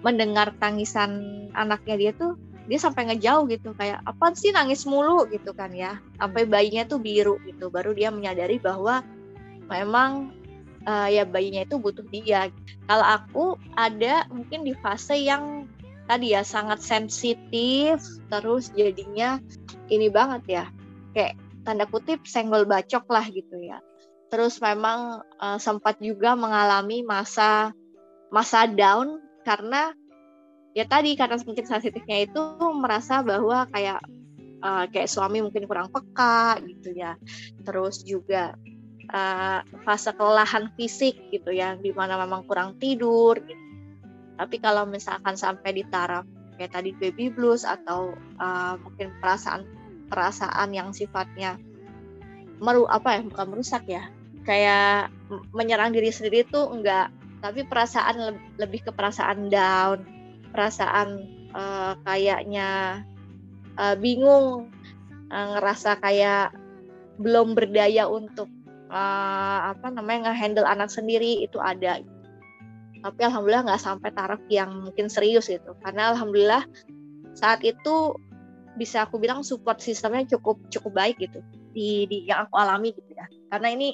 mendengar 0.00 0.54
tangisan 0.58 1.48
anaknya 1.52 1.96
dia 1.96 2.12
tuh 2.16 2.32
dia 2.66 2.82
sampai 2.82 3.06
ngejauh 3.06 3.46
gitu 3.46 3.72
kayak 3.78 4.02
apa 4.02 4.34
sih 4.34 4.50
nangis 4.50 4.82
mulu? 4.90 5.22
gitu 5.30 5.54
kan 5.54 5.70
ya. 5.70 6.02
Sampai 6.18 6.50
bayinya 6.50 6.82
tuh 6.82 6.98
biru 6.98 7.38
gitu 7.46 7.70
baru 7.70 7.94
dia 7.94 8.10
menyadari 8.10 8.58
bahwa 8.58 9.06
memang 9.70 10.34
uh, 10.82 11.06
ya 11.06 11.22
bayinya 11.22 11.62
itu 11.62 11.78
butuh 11.78 12.02
dia. 12.10 12.50
Kalau 12.90 13.06
aku 13.06 13.44
ada 13.78 14.26
mungkin 14.34 14.66
di 14.66 14.74
fase 14.82 15.14
yang 15.14 15.70
tadi 16.06 16.34
ya 16.34 16.46
sangat 16.46 16.82
sensitif 16.82 17.98
terus 18.30 18.70
jadinya 18.74 19.42
ini 19.90 20.06
banget 20.06 20.42
ya 20.46 20.64
kayak 21.14 21.34
tanda 21.66 21.82
kutip 21.90 22.22
senggol 22.22 22.62
bacok 22.62 23.10
lah 23.10 23.26
gitu 23.26 23.58
ya 23.58 23.82
terus 24.26 24.58
memang 24.58 25.22
uh, 25.38 25.58
sempat 25.58 25.98
juga 26.02 26.34
mengalami 26.34 27.06
masa 27.06 27.70
masa 28.30 28.66
down 28.66 29.22
karena 29.46 29.94
ya 30.74 30.84
tadi 30.84 31.14
karena 31.14 31.38
mungkin 31.46 31.64
sensitifnya 31.64 32.26
itu 32.26 32.42
merasa 32.74 33.22
bahwa 33.22 33.64
kayak 33.70 34.02
uh, 34.60 34.84
kayak 34.90 35.08
suami 35.08 35.40
mungkin 35.40 35.64
kurang 35.64 35.88
peka 35.88 36.58
gitu 36.66 36.92
ya 36.92 37.14
terus 37.62 38.02
juga 38.02 38.58
uh, 39.14 39.62
fase 39.86 40.10
kelelahan 40.12 40.68
fisik 40.74 41.30
gitu 41.30 41.54
ya 41.54 41.78
di 41.78 41.94
mana 41.94 42.18
memang 42.18 42.44
kurang 42.44 42.76
tidur 42.82 43.38
gitu. 43.40 43.64
tapi 44.36 44.60
kalau 44.60 44.84
misalkan 44.84 45.38
sampai 45.38 45.70
di 45.80 45.84
taraf 45.86 46.26
kayak 46.58 46.72
tadi 46.72 46.90
baby 46.96 47.30
blues 47.30 47.62
atau 47.62 48.12
uh, 48.40 48.74
mungkin 48.80 49.16
perasaan 49.22 49.64
perasaan 50.10 50.72
yang 50.72 50.90
sifatnya 50.92 51.56
meru 52.62 52.88
apa 52.88 53.18
ya 53.18 53.20
bukan 53.26 53.46
merusak 53.52 53.84
ya. 53.88 54.08
Kayak 54.46 55.10
menyerang 55.50 55.90
diri 55.90 56.14
sendiri 56.14 56.46
tuh 56.46 56.70
enggak 56.70 57.10
tapi 57.44 57.62
perasaan 57.68 58.16
le 58.16 58.32
lebih 58.58 58.88
ke 58.88 58.90
perasaan 58.90 59.52
down 59.52 60.02
perasaan 60.50 61.08
uh, 61.52 61.94
kayaknya 62.02 63.02
uh, 63.76 63.94
bingung 63.98 64.72
uh, 65.28 65.46
ngerasa 65.56 66.00
kayak 66.00 66.56
belum 67.20 67.56
berdaya 67.56 68.08
untuk 68.08 68.48
uh, 68.88 69.72
apa 69.72 69.92
namanya 69.92 70.32
ngehandle 70.32 70.66
anak 70.66 70.88
sendiri 70.88 71.44
itu 71.44 71.60
ada. 71.60 72.00
Tapi 73.04 73.20
alhamdulillah 73.22 73.68
nggak 73.68 73.84
sampai 73.84 74.10
taraf 74.10 74.40
yang 74.48 74.88
mungkin 74.88 75.06
serius 75.12 75.46
gitu 75.46 75.76
karena 75.84 76.16
alhamdulillah 76.16 76.64
saat 77.36 77.60
itu 77.62 78.16
bisa 78.76 79.04
aku 79.04 79.20
bilang 79.20 79.44
support 79.44 79.78
sistemnya 79.80 80.24
cukup 80.36 80.60
cukup 80.72 80.92
baik 80.92 81.16
gitu 81.20 81.40
di, 81.76 82.08
di 82.08 82.24
yang 82.24 82.48
aku 82.48 82.56
alami 82.56 82.96
gitu 82.96 83.12
ya 83.12 83.28
karena 83.52 83.68
ini 83.76 83.92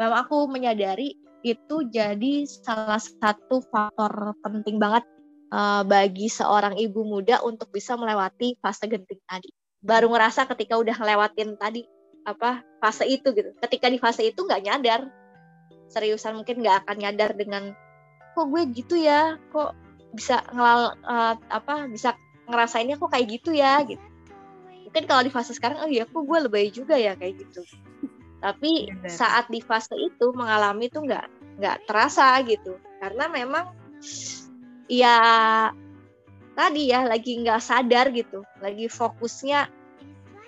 memang 0.00 0.24
aku 0.24 0.48
menyadari 0.48 1.12
itu 1.44 1.76
jadi 1.88 2.44
salah 2.48 3.00
satu 3.00 3.64
faktor 3.68 4.36
penting 4.40 4.80
banget 4.80 5.04
uh, 5.52 5.82
bagi 5.84 6.28
seorang 6.28 6.76
ibu 6.76 7.04
muda 7.04 7.42
untuk 7.44 7.68
bisa 7.72 7.96
melewati 7.96 8.56
fase 8.60 8.86
genting 8.86 9.20
tadi. 9.26 9.50
Baru 9.80 10.12
ngerasa 10.12 10.44
ketika 10.52 10.76
udah 10.76 10.92
ngelewatin 10.96 11.56
tadi 11.56 11.84
apa 12.28 12.64
fase 12.80 13.08
itu 13.08 13.32
gitu. 13.32 13.56
Ketika 13.60 13.88
di 13.88 13.96
fase 13.96 14.28
itu 14.28 14.44
nggak 14.44 14.62
nyadar, 14.64 15.08
seriusan 15.88 16.36
mungkin 16.36 16.60
nggak 16.60 16.86
akan 16.86 16.96
nyadar 17.00 17.30
dengan 17.32 17.72
kok 18.36 18.46
gue 18.52 18.62
gitu 18.76 19.00
ya, 19.00 19.40
kok 19.50 19.72
bisa 20.12 20.44
ngelal 20.52 20.96
uh, 21.06 21.34
apa 21.48 21.88
bisa 21.88 22.12
ngerasainnya 22.50 23.00
kok 23.00 23.10
kayak 23.10 23.40
gitu 23.40 23.56
ya 23.56 23.80
gitu. 23.88 24.02
Mungkin 24.90 25.06
kalau 25.06 25.22
di 25.22 25.30
fase 25.30 25.54
sekarang, 25.54 25.86
oh 25.86 25.90
iya, 25.90 26.02
kok 26.02 26.18
gue 26.26 26.38
lebay 26.50 26.66
juga 26.74 26.98
ya? 26.98 27.14
Kayak 27.14 27.46
gitu. 27.46 27.62
Tapi 28.42 28.90
Benar. 28.90 29.06
saat 29.06 29.46
di 29.46 29.62
fase 29.62 29.94
itu 29.94 30.34
mengalami 30.34 30.90
itu 30.90 30.98
nggak 30.98 31.26
nggak 31.62 31.76
terasa 31.86 32.42
gitu. 32.42 32.74
Karena 32.98 33.30
memang 33.30 33.70
ya 34.90 35.16
tadi 36.58 36.90
ya 36.90 37.06
lagi 37.06 37.38
nggak 37.38 37.62
sadar 37.62 38.10
gitu. 38.10 38.42
Lagi 38.58 38.90
fokusnya 38.90 39.70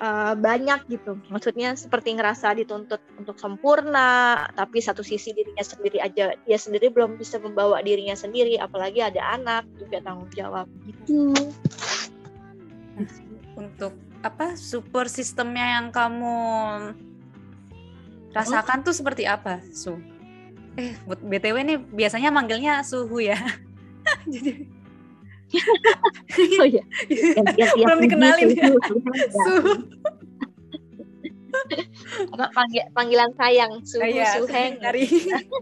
uh, 0.03 0.35
banyak 0.35 0.91
gitu. 0.91 1.21
Maksudnya 1.31 1.79
seperti 1.79 2.19
ngerasa 2.19 2.59
dituntut 2.59 2.99
untuk 3.15 3.39
sempurna 3.39 4.43
tapi 4.59 4.83
satu 4.83 5.07
sisi 5.07 5.31
dirinya 5.31 5.63
sendiri 5.63 6.03
aja 6.03 6.35
dia 6.35 6.59
sendiri 6.59 6.91
belum 6.91 7.15
bisa 7.15 7.39
membawa 7.39 7.79
dirinya 7.85 8.19
sendiri 8.19 8.59
apalagi 8.59 8.99
ada 8.99 9.39
anak 9.39 9.71
juga 9.79 10.03
tanggung 10.03 10.33
jawab 10.35 10.67
gitu. 10.89 11.31
Untuk 13.53 13.93
apa 14.23 14.55
support 14.55 15.11
sistemnya 15.11 15.79
yang 15.79 15.91
kamu 15.91 16.39
rasakan 18.33 18.87
tuh 18.87 18.95
seperti 18.95 19.27
apa, 19.29 19.61
Su? 19.75 19.99
eh 20.81 20.97
buat 21.05 21.21
btw 21.21 21.57
nih 21.69 21.79
biasanya 21.93 22.33
manggilnya 22.33 22.81
suhu 22.81 23.21
ya. 23.21 23.37
Jadi 24.33 24.65
oh 26.57 26.65
iya. 26.65 26.81
Ganti-ganti 27.13 27.81
Belum 27.85 27.99
dikenalin 28.01 28.49
ya. 28.57 28.73
suhu 29.45 29.73
apa 32.33 32.49
panggil, 32.57 32.83
panggilan 32.97 33.31
sayang 33.37 33.85
suhu 33.85 34.01
Iya, 34.09 34.41
suheng 34.41 34.81
dari 34.81 35.05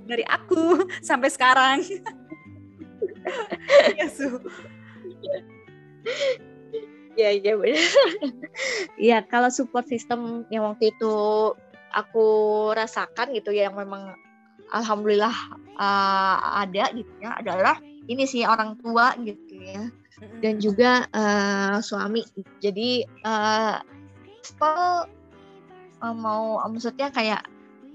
dari 0.06 0.24
aku 0.30 0.86
sampai 1.02 1.28
sekarang. 1.28 1.78
Ya 4.00 4.08
suhu 4.08 4.40
Iya 7.20 7.30
iya 7.36 7.52
benar. 7.60 7.90
Iya 8.96 9.18
kalau 9.28 9.52
support 9.52 9.84
system 9.92 10.48
yang 10.48 10.64
waktu 10.64 10.96
itu 10.96 11.14
aku 11.92 12.28
rasakan 12.72 13.36
gitu 13.36 13.52
ya 13.52 13.68
yang 13.68 13.76
memang 13.76 14.16
alhamdulillah 14.72 15.34
uh, 15.76 16.64
ada 16.64 16.88
gitu 16.96 17.12
ya 17.20 17.36
adalah 17.36 17.76
ini 18.08 18.24
sih 18.24 18.46
orang 18.48 18.78
tua 18.80 19.12
gitu 19.20 19.60
ya 19.60 19.92
dan 20.40 20.60
juga 20.60 21.04
uh, 21.12 21.80
suami. 21.84 22.24
Jadi 22.64 23.04
uh, 23.24 23.80
Spell 24.40 25.04
uh, 26.00 26.16
mau 26.16 26.60
maksudnya 26.72 27.12
kayak 27.12 27.44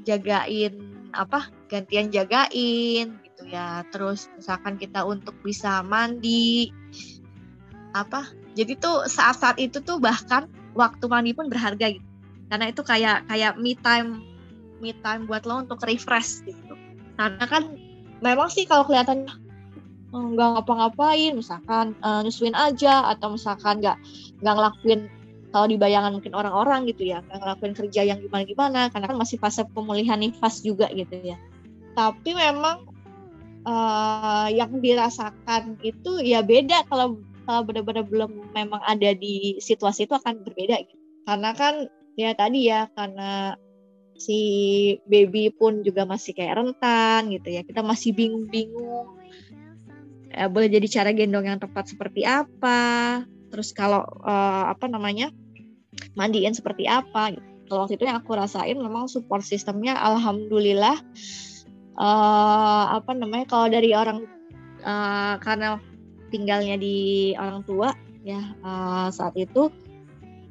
jagain 0.05 1.09
apa 1.17 1.49
gantian 1.69 2.13
jagain 2.13 3.17
gitu 3.25 3.41
ya. 3.49 3.81
Terus 3.89 4.29
misalkan 4.37 4.77
kita 4.77 5.01
untuk 5.01 5.33
bisa 5.41 5.81
mandi 5.81 6.69
apa 7.95 8.44
jadi 8.55 8.79
tuh 8.79 9.05
saat-saat 9.11 9.59
itu 9.59 9.83
tuh 9.83 9.99
bahkan 9.99 10.47
waktu 10.73 11.05
mandi 11.11 11.35
pun 11.35 11.51
berharga 11.51 11.91
gitu. 11.91 12.07
Karena 12.47 12.71
itu 12.71 12.81
kayak 12.81 13.27
kayak 13.27 13.59
me 13.59 13.75
time 13.75 14.23
me 14.79 14.95
time 15.03 15.27
buat 15.27 15.43
lo 15.43 15.67
untuk 15.67 15.83
refresh 15.83 16.47
gitu. 16.47 16.73
Karena 17.19 17.43
kan 17.43 17.75
memang 18.23 18.47
sih 18.47 18.63
kalau 18.63 18.87
kelihatan 18.87 19.27
eh, 20.15 20.25
nggak 20.35 20.49
ngapa-ngapain 20.55 21.35
misalkan 21.35 21.95
uh, 21.99 22.23
nyusuin 22.23 22.55
aja 22.55 23.11
atau 23.11 23.35
misalkan 23.35 23.83
nggak 23.83 23.99
nggak 24.39 24.55
ngelakuin 24.55 25.01
kalau 25.51 25.67
di 25.71 25.79
bayangan 25.79 26.11
mungkin 26.15 26.35
orang-orang 26.35 26.83
gitu 26.91 27.07
ya 27.07 27.23
nggak 27.27 27.39
ngelakuin 27.39 27.75
kerja 27.75 28.01
yang 28.03 28.19
gimana-gimana 28.19 28.91
karena 28.91 29.05
kan 29.07 29.17
masih 29.19 29.39
fase 29.39 29.63
pemulihan 29.71 30.19
nifas 30.19 30.63
juga 30.63 30.87
gitu 30.95 31.15
ya. 31.23 31.35
Tapi 31.95 32.31
memang 32.35 32.87
uh, 33.67 34.47
yang 34.51 34.79
dirasakan 34.79 35.79
itu 35.83 36.23
ya 36.23 36.43
beda 36.43 36.87
kalau 36.87 37.19
kalau 37.45 37.61
benar-benar 37.63 38.03
belum 38.05 38.51
memang 38.51 38.81
ada 38.83 39.13
di 39.13 39.61
situasi 39.61 40.09
itu 40.09 40.13
akan 40.17 40.41
berbeda 40.43 40.81
gitu. 40.83 40.99
Karena 41.25 41.53
kan 41.53 41.87
ya 42.19 42.33
tadi 42.33 42.67
ya 42.67 42.89
karena 42.91 43.55
si 44.15 44.39
baby 45.05 45.51
pun 45.51 45.83
juga 45.83 46.03
masih 46.03 46.33
kayak 46.35 46.59
rentan 46.59 47.31
gitu 47.31 47.49
ya. 47.53 47.61
Kita 47.63 47.85
masih 47.85 48.11
bingung-bingung. 48.17 49.21
Ya, 50.35 50.51
boleh 50.51 50.67
jadi 50.67 50.87
cara 50.91 51.09
gendong 51.15 51.47
yang 51.47 51.59
tepat 51.61 51.87
seperti 51.87 52.27
apa. 52.27 53.23
Terus 53.53 53.71
kalau 53.71 54.03
uh, 54.25 54.67
apa 54.67 54.91
namanya 54.91 55.31
mandiin 56.17 56.51
seperti 56.51 56.89
apa. 56.89 57.31
Gitu. 57.31 57.45
Kalau 57.65 57.87
waktu 57.87 57.97
itu 57.97 58.05
yang 58.05 58.19
aku 58.21 58.37
rasain 58.37 58.77
memang 58.77 59.09
support 59.09 59.41
sistemnya 59.41 59.97
alhamdulillah 59.97 61.01
uh, 61.97 62.83
apa 62.99 63.11
namanya 63.15 63.45
kalau 63.49 63.67
dari 63.71 63.95
orang 63.95 64.27
uh, 64.85 65.35
karena 65.41 65.79
tinggalnya 66.35 66.75
di 66.75 67.31
orang 67.39 67.63
tua 67.63 67.95
ya 68.27 68.51
uh, 68.59 69.07
saat 69.07 69.31
itu 69.39 69.71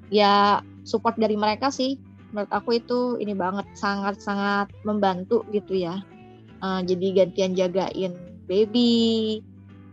ya 0.09 0.65
support 0.89 1.21
dari 1.21 1.37
mereka 1.37 1.69
sih. 1.69 2.01
Menurut 2.33 2.51
aku 2.51 2.81
itu 2.81 3.21
ini 3.21 3.37
banget 3.37 3.69
sangat 3.77 4.17
sangat 4.25 4.73
membantu 4.89 5.45
gitu 5.53 5.77
ya. 5.85 6.01
Uh, 6.65 6.81
jadi 6.81 7.25
gantian 7.29 7.53
jagain 7.53 8.17
baby 8.49 9.45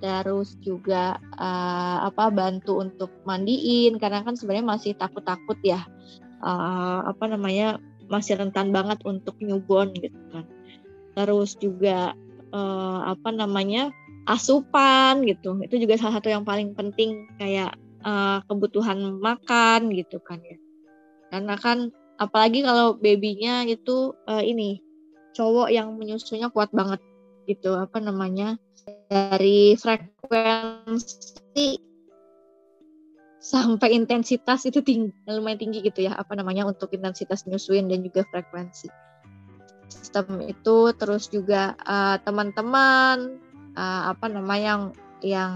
terus 0.01 0.57
juga 0.65 1.21
uh, 1.37 2.07
apa 2.07 2.31
bantu 2.31 2.79
untuk 2.79 3.11
mandiin. 3.27 3.99
Karena 3.99 4.23
kan 4.23 4.39
sebenarnya 4.39 4.65
masih 4.65 4.91
takut-takut 4.95 5.59
ya 5.61 5.83
uh, 6.41 7.05
apa 7.05 7.27
namanya 7.27 7.77
masih 8.09 8.39
rentan 8.39 8.73
banget 8.73 9.03
untuk 9.03 9.35
newborn 9.43 9.93
gitu 9.99 10.17
kan. 10.33 10.47
Terus 11.13 11.59
juga 11.59 12.15
uh, 12.55 12.99
apa 13.11 13.29
namanya 13.29 13.93
asupan 14.25 15.25
gitu. 15.25 15.57
Itu 15.63 15.81
juga 15.81 15.97
salah 15.97 16.21
satu 16.21 16.29
yang 16.29 16.45
paling 16.45 16.77
penting 16.77 17.25
kayak 17.41 17.73
uh, 18.05 18.41
kebutuhan 18.45 19.17
makan 19.17 19.89
gitu 19.93 20.21
kan 20.21 20.41
ya. 20.45 20.57
Karena 21.31 21.55
kan 21.57 21.89
apalagi 22.21 22.61
kalau 22.61 22.99
babynya 22.99 23.65
itu 23.65 24.13
uh, 24.29 24.43
ini 24.43 24.83
cowok 25.33 25.71
yang 25.71 25.95
menyusunya 25.95 26.51
kuat 26.51 26.69
banget 26.75 26.99
gitu 27.49 27.73
apa 27.73 27.97
namanya 27.97 28.61
dari 29.09 29.73
frekuensi 29.73 31.81
sampai 33.41 33.97
intensitas 33.97 34.69
itu 34.69 34.85
tinggi 34.85 35.09
lumayan 35.25 35.57
tinggi 35.57 35.81
gitu 35.81 36.05
ya 36.05 36.13
apa 36.13 36.37
namanya 36.37 36.69
untuk 36.69 36.93
intensitas 36.93 37.49
nyusuin 37.49 37.89
dan 37.89 38.05
juga 38.05 38.21
frekuensi. 38.29 38.85
Sistem 39.89 40.45
itu 40.45 40.93
terus 40.95 41.27
juga 41.27 41.73
uh, 41.83 42.21
teman-teman 42.21 43.41
uh, 43.75 44.11
apa 44.11 44.25
namanya 44.27 44.63
yang 44.63 44.83
yang 45.21 45.53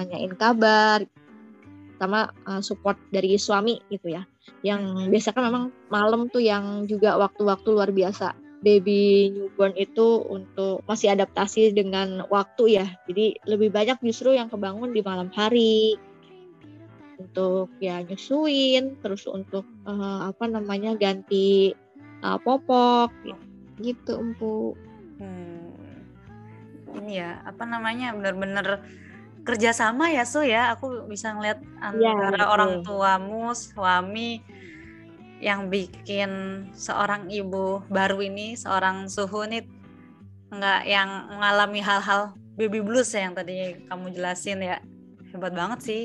nanyain 0.00 0.34
kabar 0.34 1.04
sama 1.98 2.30
uh, 2.46 2.60
support 2.60 2.98
dari 3.14 3.38
suami 3.38 3.78
gitu 3.90 4.12
ya. 4.12 4.26
Yang 4.64 5.08
biasa 5.12 5.28
kan 5.32 5.44
memang 5.48 5.64
malam 5.88 6.26
tuh 6.32 6.42
yang 6.42 6.88
juga 6.88 7.16
waktu-waktu 7.20 7.68
luar 7.70 7.90
biasa. 7.94 8.34
Baby 8.64 9.28
newborn 9.28 9.76
itu 9.76 10.24
untuk 10.24 10.80
masih 10.88 11.12
adaptasi 11.12 11.76
dengan 11.76 12.24
waktu 12.32 12.80
ya. 12.80 12.86
Jadi 13.04 13.36
lebih 13.44 13.68
banyak 13.68 14.00
justru 14.00 14.32
yang 14.32 14.48
kebangun 14.48 14.96
di 14.96 15.04
malam 15.04 15.28
hari. 15.32 16.00
Untuk 17.14 17.70
ya 17.78 18.02
nyusuin 18.02 18.98
terus 19.04 19.28
untuk 19.30 19.62
uh, 19.86 20.32
apa 20.32 20.48
namanya 20.48 20.96
ganti 20.96 21.76
uh, 22.24 22.40
popok. 22.40 23.12
Gitu 23.78 24.12
empu 24.16 24.74
hmm 25.20 25.63
ini 26.96 27.20
ya 27.20 27.42
apa 27.42 27.64
namanya 27.66 28.14
benar-benar 28.14 28.84
kerjasama 29.44 30.08
ya 30.08 30.24
su 30.24 30.40
ya 30.40 30.72
aku 30.72 31.04
bisa 31.04 31.36
ngeliat 31.36 31.60
antara 31.82 32.44
ya, 32.44 32.48
orang 32.48 32.80
tuamu 32.80 33.52
suami 33.52 34.40
yang 35.44 35.68
bikin 35.68 36.64
seorang 36.72 37.28
ibu 37.28 37.84
baru 37.92 38.24
ini 38.24 38.56
seorang 38.56 39.10
suhu 39.12 39.44
nih 39.44 39.68
nggak 40.48 40.82
yang 40.88 41.28
mengalami 41.28 41.84
hal-hal 41.84 42.32
baby 42.56 42.80
blues 42.80 43.12
ya 43.12 43.28
yang 43.28 43.34
tadi 43.36 43.84
kamu 43.90 44.14
jelasin 44.14 44.64
ya 44.64 44.80
hebat 45.34 45.52
banget 45.52 45.80
sih 45.82 46.02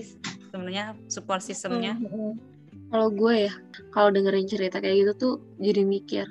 sebenarnya 0.49 0.97
support 1.05 1.45
sistemnya. 1.45 1.93
Mm 1.95 2.09
-hmm. 2.09 2.31
Kalau 2.89 3.13
gue 3.13 3.45
ya, 3.45 3.53
kalau 3.93 4.09
dengerin 4.09 4.49
cerita 4.49 4.81
kayak 4.81 4.97
gitu 5.05 5.13
tuh 5.13 5.35
jadi 5.61 5.85
mikir, 5.85 6.25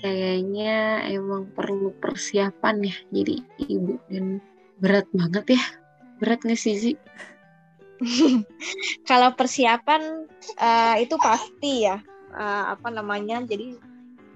kayaknya 0.00 1.04
emang 1.08 1.48
perlu 1.52 1.92
persiapan 1.98 2.84
ya. 2.84 2.96
Jadi 3.12 3.34
ibu 3.70 3.96
dan 4.10 4.40
berat 4.80 5.06
banget 5.12 5.56
ya. 5.56 5.64
Berat 6.20 6.40
nggak 6.44 6.58
sih 6.58 6.96
kalau 9.08 9.32
persiapan 9.32 10.28
uh, 10.60 10.94
itu 11.00 11.16
pasti 11.16 11.88
ya. 11.88 12.00
Uh, 12.36 12.76
apa 12.76 12.92
namanya? 12.92 13.40
Jadi 13.40 13.76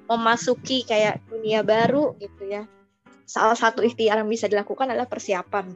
memasuki 0.08 0.82
kayak 0.88 1.20
dunia 1.28 1.60
baru 1.62 2.16
gitu 2.16 2.48
ya. 2.48 2.64
Salah 3.28 3.54
satu 3.54 3.84
ikhtiar 3.84 4.18
yang 4.18 4.30
bisa 4.32 4.50
dilakukan 4.50 4.90
adalah 4.90 5.06
persiapan. 5.06 5.70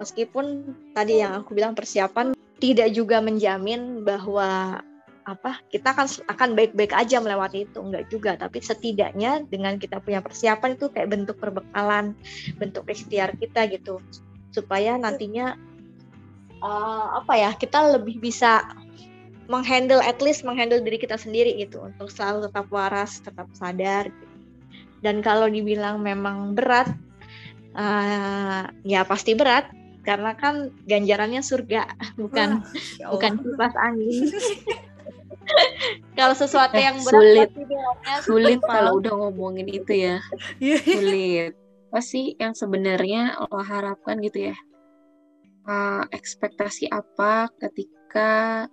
Meskipun 0.00 0.74
tadi 0.90 1.22
yang 1.22 1.38
aku 1.44 1.54
bilang 1.54 1.76
persiapan 1.76 2.34
tidak 2.58 2.90
juga 2.90 3.22
menjamin 3.22 4.02
bahwa 4.02 4.80
apa 5.24 5.56
kita 5.72 5.96
akan 5.96 6.06
akan 6.28 6.48
baik-baik 6.52 6.92
aja 6.92 7.16
melewati 7.18 7.64
itu. 7.64 7.80
Enggak 7.80 8.04
juga 8.12 8.30
tapi 8.36 8.60
setidaknya 8.60 9.48
dengan 9.48 9.80
kita 9.80 9.98
punya 10.04 10.20
persiapan 10.20 10.76
itu 10.76 10.92
kayak 10.92 11.08
bentuk 11.08 11.36
perbekalan 11.40 12.12
bentuk 12.60 12.84
ikhtiar 12.88 13.32
kita 13.40 13.66
gitu. 13.72 14.00
Supaya 14.52 15.00
nantinya 15.00 15.56
uh, 16.60 17.24
apa 17.24 17.34
ya 17.40 17.50
kita 17.56 17.96
lebih 17.96 18.20
bisa 18.20 18.62
menghandle 19.48 20.00
at 20.00 20.20
least 20.24 20.44
menghandle 20.44 20.80
diri 20.84 21.00
kita 21.00 21.16
sendiri 21.16 21.56
gitu. 21.56 21.80
Untuk 21.88 22.12
selalu 22.12 22.48
tetap 22.48 22.68
waras 22.68 23.24
tetap 23.24 23.48
sadar 23.56 24.12
gitu. 24.12 24.32
dan 25.04 25.20
kalau 25.20 25.52
dibilang 25.52 26.00
memang 26.00 26.56
berat 26.56 26.88
uh, 27.76 28.68
ya 28.84 29.08
pasti 29.08 29.32
berat. 29.32 29.72
Karena 30.04 30.36
kan 30.36 30.68
ganjarannya 30.84 31.40
surga 31.40 31.88
bukan 32.20 32.60
ya 33.00 33.08
bukan 33.08 33.40
kipas 33.40 33.72
angin 33.72 34.28
kalau 36.18 36.34
sesuatu 36.34 36.76
yang 36.76 36.96
berat 37.00 37.12
sulit. 37.12 37.50
sulit 38.26 38.60
kalau 38.64 38.98
udah 38.98 39.12
ngomongin 39.12 39.68
itu 39.68 39.92
ya. 39.92 40.16
Iya. 40.62 40.78
sulit. 40.82 41.52
Apa 41.90 42.00
sih 42.02 42.34
yang 42.38 42.52
sebenarnya 42.58 43.38
lo 43.38 43.62
harapkan 43.62 44.18
gitu 44.18 44.50
ya? 44.50 44.56
Uh, 45.64 46.04
ekspektasi 46.12 46.92
apa 46.92 47.48
ketika 47.56 48.66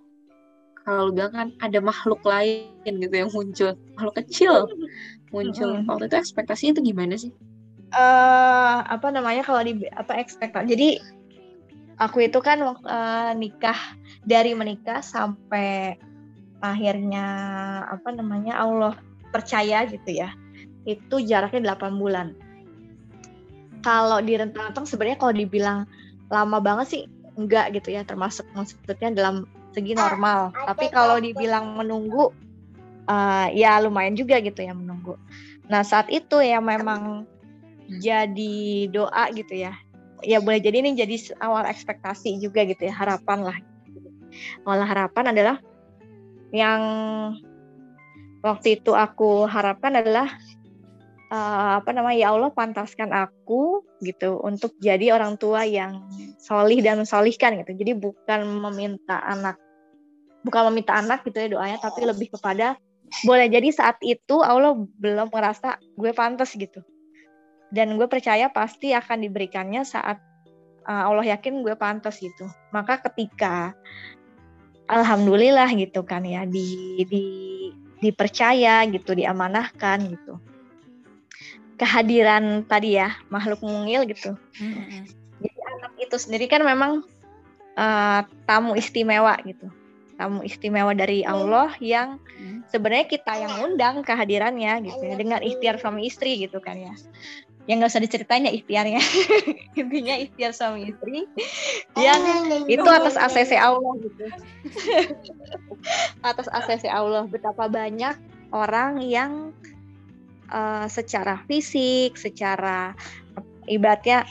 kalau 0.82 1.08
lu 1.08 1.12
bilang 1.14 1.32
kan 1.32 1.48
ada 1.62 1.78
makhluk 1.78 2.20
lain 2.26 2.74
gitu 2.82 3.14
yang 3.14 3.30
muncul. 3.30 3.72
Makhluk 3.94 4.14
kecil 4.24 4.66
muncul. 5.32 5.80
Mm-mm. 5.80 5.88
waktu 5.88 6.06
itu 6.12 6.16
ekspektasinya 6.20 6.72
itu 6.78 6.82
gimana 6.92 7.14
sih? 7.16 7.32
Eh 7.92 8.76
apa 8.84 9.08
namanya 9.08 9.42
kalau 9.42 9.64
di 9.64 9.88
apa 9.88 10.20
ekspektasi 10.20 10.68
jadi 10.68 10.88
aku 12.00 12.28
itu 12.28 12.38
kan 12.44 12.60
eh, 12.62 13.30
nikah 13.36 13.78
dari 14.22 14.52
menikah 14.52 15.00
sampai 15.00 15.96
akhirnya 16.62 17.26
apa 17.90 18.14
namanya 18.14 18.62
Allah 18.62 18.94
percaya 19.34 19.82
gitu 19.90 20.22
ya 20.22 20.30
itu 20.86 21.22
jaraknya 21.22 21.74
8 21.74 21.98
bulan. 21.98 22.34
Kalau 23.82 24.22
di 24.22 24.38
rentang-rentang 24.38 24.86
sebenarnya 24.86 25.18
kalau 25.18 25.34
dibilang 25.34 25.78
lama 26.30 26.58
banget 26.62 26.86
sih 26.86 27.02
enggak 27.34 27.74
gitu 27.74 27.94
ya 27.94 28.06
termasuk 28.06 28.46
maksudnya 28.54 29.10
dalam 29.10 29.46
segi 29.74 29.94
normal. 29.98 30.54
Tapi 30.54 30.90
kalau 30.90 31.18
dibilang 31.18 31.78
menunggu 31.78 32.30
eh, 33.10 33.46
ya 33.58 33.82
lumayan 33.82 34.14
juga 34.14 34.38
gitu 34.38 34.62
ya 34.62 34.74
menunggu. 34.74 35.18
Nah 35.66 35.82
saat 35.82 36.06
itu 36.14 36.38
ya 36.42 36.62
memang 36.62 37.26
jadi 37.98 38.86
doa 38.90 39.30
gitu 39.34 39.54
ya. 39.66 39.74
Ya 40.22 40.38
boleh 40.38 40.62
jadi 40.62 40.86
ini 40.86 40.94
jadi 40.94 41.34
awal 41.42 41.66
ekspektasi 41.66 42.38
juga 42.38 42.62
gitu 42.62 42.86
ya 42.86 42.94
harapan 42.94 43.42
lah. 43.42 43.58
Awal 44.62 44.86
harapan 44.86 45.34
adalah 45.34 45.56
yang 46.52 46.82
waktu 48.44 48.78
itu 48.80 48.92
aku 48.92 49.48
harapkan 49.48 49.96
adalah 49.96 50.28
eh, 51.32 51.70
apa 51.80 51.90
namanya 51.96 52.16
ya 52.16 52.28
Allah 52.36 52.52
pantaskan 52.52 53.10
aku 53.10 53.82
gitu 54.04 54.38
untuk 54.44 54.76
jadi 54.78 55.16
orang 55.16 55.40
tua 55.40 55.64
yang 55.64 56.04
solih 56.36 56.84
dan 56.84 57.00
mensolihkan 57.02 57.58
gitu. 57.64 57.72
Jadi 57.74 57.92
bukan 57.96 58.44
meminta 58.46 59.18
anak 59.24 59.56
bukan 60.42 60.70
meminta 60.70 60.98
anak 60.98 61.22
gitu 61.22 61.38
ya 61.38 61.48
doanya 61.48 61.78
tapi 61.78 62.02
lebih 62.02 62.34
kepada 62.34 62.74
boleh 63.22 63.46
jadi 63.46 63.70
saat 63.70 64.00
itu 64.02 64.42
Allah 64.42 64.74
belum 64.74 65.30
merasa 65.30 65.78
gue 65.96 66.12
pantas 66.12 66.56
gitu. 66.56 66.80
Dan 67.72 67.96
gue 67.96 68.04
percaya 68.04 68.52
pasti 68.52 68.92
akan 68.92 69.24
diberikannya 69.24 69.80
saat 69.84 70.20
uh, 70.84 71.08
Allah 71.08 71.36
yakin 71.36 71.64
gue 71.64 71.76
pantas 71.76 72.20
gitu. 72.20 72.48
Maka 72.72 73.00
ketika 73.08 73.72
alhamdulillah 74.92 75.72
gitu 75.72 76.04
kan 76.04 76.22
ya 76.28 76.44
di 76.44 77.00
di 77.08 77.24
dipercaya 78.04 78.84
gitu 78.92 79.16
diamanahkan 79.16 79.98
gitu. 80.12 80.36
Kehadiran 81.80 82.68
tadi 82.68 83.00
ya 83.00 83.16
makhluk 83.32 83.64
mungil 83.64 84.04
gitu. 84.06 84.36
Mm-mm. 84.60 85.08
jadi 85.42 85.58
anak 85.74 85.92
itu 85.98 86.16
sendiri 86.20 86.46
kan 86.46 86.62
memang 86.62 87.02
uh, 87.74 88.20
tamu 88.44 88.76
istimewa 88.76 89.34
gitu. 89.48 89.72
Tamu 90.20 90.44
istimewa 90.44 90.92
dari 90.94 91.24
Allah 91.26 91.72
yang 91.82 92.20
sebenarnya 92.70 93.06
kita 93.08 93.32
yang 93.36 93.54
undang 93.64 94.04
kehadirannya 94.06 94.86
gitu 94.86 95.02
ya 95.02 95.14
dengan 95.16 95.40
ikhtiar 95.42 95.80
suami 95.80 96.06
istri 96.06 96.40
gitu 96.40 96.62
kan 96.62 96.78
ya 96.78 96.94
yang 97.70 97.78
nggak 97.78 97.94
usah 97.94 98.02
diceritain 98.02 98.42
ya 98.42 98.52
ikhtiarnya 98.52 98.98
intinya 99.80 100.14
ikhtiar 100.18 100.50
suami 100.50 100.90
istri 100.90 101.30
yang 101.94 102.22
itu 102.66 102.88
atas 102.90 103.14
ACC 103.14 103.54
Allah 103.54 103.92
gitu. 104.02 104.24
Atas 106.26 106.46
ACC 106.50 106.86
Allah 106.90 107.26
betapa 107.26 107.70
banyak 107.70 108.18
orang 108.50 108.98
yang 109.02 109.54
eh, 110.50 110.86
secara 110.90 111.38
fisik 111.46 112.18
secara 112.18 112.98
ibaratnya 113.70 114.26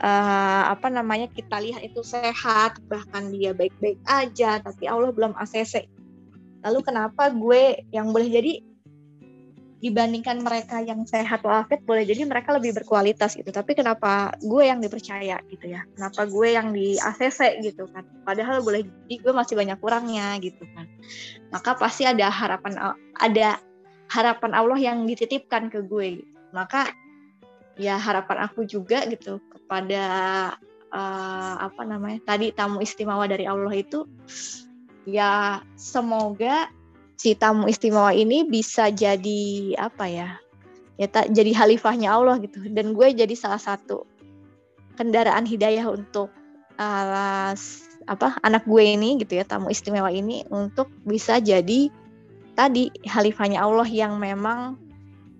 eh, 0.00 0.62
apa 0.72 0.88
namanya 0.88 1.28
kita 1.28 1.60
lihat 1.60 1.84
itu 1.84 2.00
sehat 2.00 2.80
bahkan 2.88 3.28
dia 3.28 3.52
baik-baik 3.52 4.00
aja 4.08 4.60
tapi 4.64 4.88
Allah 4.88 5.12
belum 5.12 5.36
ACC 5.36 5.84
lalu 6.64 6.80
kenapa 6.80 7.28
gue 7.32 7.84
yang 7.92 8.12
boleh 8.12 8.28
jadi 8.28 8.52
dibandingkan 9.80 10.44
mereka 10.44 10.84
yang 10.84 11.08
sehat 11.08 11.40
walafiat 11.40 11.80
boleh 11.88 12.04
jadi 12.04 12.28
mereka 12.28 12.52
lebih 12.52 12.76
berkualitas 12.76 13.32
gitu. 13.32 13.48
Tapi 13.48 13.72
kenapa 13.72 14.36
gue 14.44 14.68
yang 14.68 14.78
dipercaya 14.78 15.40
gitu 15.48 15.66
ya? 15.66 15.88
Kenapa 15.96 16.28
gue 16.28 16.48
yang 16.52 16.76
di 16.76 17.00
ACC 17.00 17.64
gitu 17.64 17.88
kan? 17.88 18.04
Padahal 18.22 18.60
boleh 18.60 18.84
jadi 18.84 19.14
gue 19.24 19.32
masih 19.32 19.56
banyak 19.56 19.80
kurangnya 19.80 20.36
gitu 20.44 20.68
kan. 20.76 20.84
Maka 21.48 21.80
pasti 21.80 22.04
ada 22.04 22.28
harapan 22.28 22.76
ada 23.16 23.56
harapan 24.12 24.52
Allah 24.52 24.78
yang 24.78 25.08
dititipkan 25.08 25.72
ke 25.72 25.80
gue. 25.88 26.08
Gitu. 26.20 26.28
maka 26.50 26.90
ya 27.78 27.94
harapan 27.94 28.42
aku 28.50 28.66
juga 28.66 29.06
gitu 29.06 29.38
kepada 29.54 30.02
eh, 30.90 31.54
apa 31.62 31.82
namanya 31.86 32.18
tadi 32.26 32.50
tamu 32.50 32.82
istimewa 32.82 33.22
dari 33.30 33.46
Allah 33.46 33.70
itu 33.70 34.02
ya 35.06 35.62
semoga 35.78 36.66
si 37.20 37.36
tamu 37.36 37.68
istimewa 37.68 38.16
ini 38.16 38.48
bisa 38.48 38.88
jadi 38.88 39.76
apa 39.76 40.08
ya 40.08 40.40
ya 40.96 41.04
tak 41.04 41.28
jadi 41.36 41.52
khalifahnya 41.52 42.08
Allah 42.16 42.40
gitu. 42.40 42.64
Dan 42.72 42.96
gue 42.96 43.12
jadi 43.12 43.36
salah 43.36 43.60
satu 43.60 44.08
kendaraan 44.96 45.44
hidayah 45.44 45.84
untuk 45.92 46.32
uh, 46.80 47.52
s- 47.52 47.84
apa 48.08 48.40
anak 48.40 48.64
gue 48.64 48.80
ini 48.80 49.20
gitu 49.20 49.36
ya 49.36 49.44
tamu 49.44 49.68
istimewa 49.68 50.08
ini 50.08 50.48
untuk 50.48 50.88
bisa 51.04 51.44
jadi 51.44 51.92
tadi 52.56 52.88
khalifahnya 53.04 53.60
Allah 53.60 53.84
yang 53.84 54.16
memang 54.16 54.80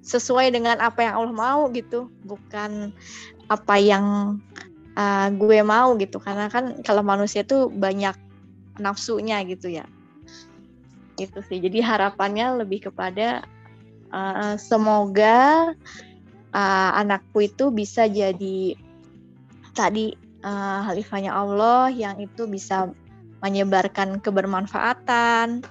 sesuai 0.05 0.53
dengan 0.53 0.77
apa 0.85 1.01
yang 1.01 1.17
Allah 1.17 1.33
mau 1.33 1.61
gitu. 1.73 2.13
Bukan 2.29 2.93
apa 3.49 3.75
yang 3.81 4.37
uh, 5.01 5.29
gue 5.33 5.65
mau 5.65 5.97
gitu. 5.97 6.21
Karena 6.21 6.53
kan 6.53 6.85
kalau 6.85 7.01
manusia 7.01 7.41
tuh 7.41 7.73
banyak 7.73 8.13
nafsunya 8.77 9.41
gitu 9.49 9.73
ya 9.73 9.89
itu 11.21 11.41
sih. 11.45 11.61
Jadi 11.61 11.85
harapannya 11.85 12.65
lebih 12.65 12.89
kepada 12.89 13.45
uh, 14.11 14.55
semoga 14.57 15.73
uh, 16.55 16.91
anakku 16.97 17.45
itu 17.45 17.69
bisa 17.69 18.09
jadi 18.09 18.75
tadi 19.77 20.17
uh, 20.43 20.89
khalifahnya 20.89 21.33
Allah 21.33 21.93
yang 21.93 22.19
itu 22.19 22.49
bisa 22.49 22.91
menyebarkan 23.41 24.21
kebermanfaatan 24.21 25.65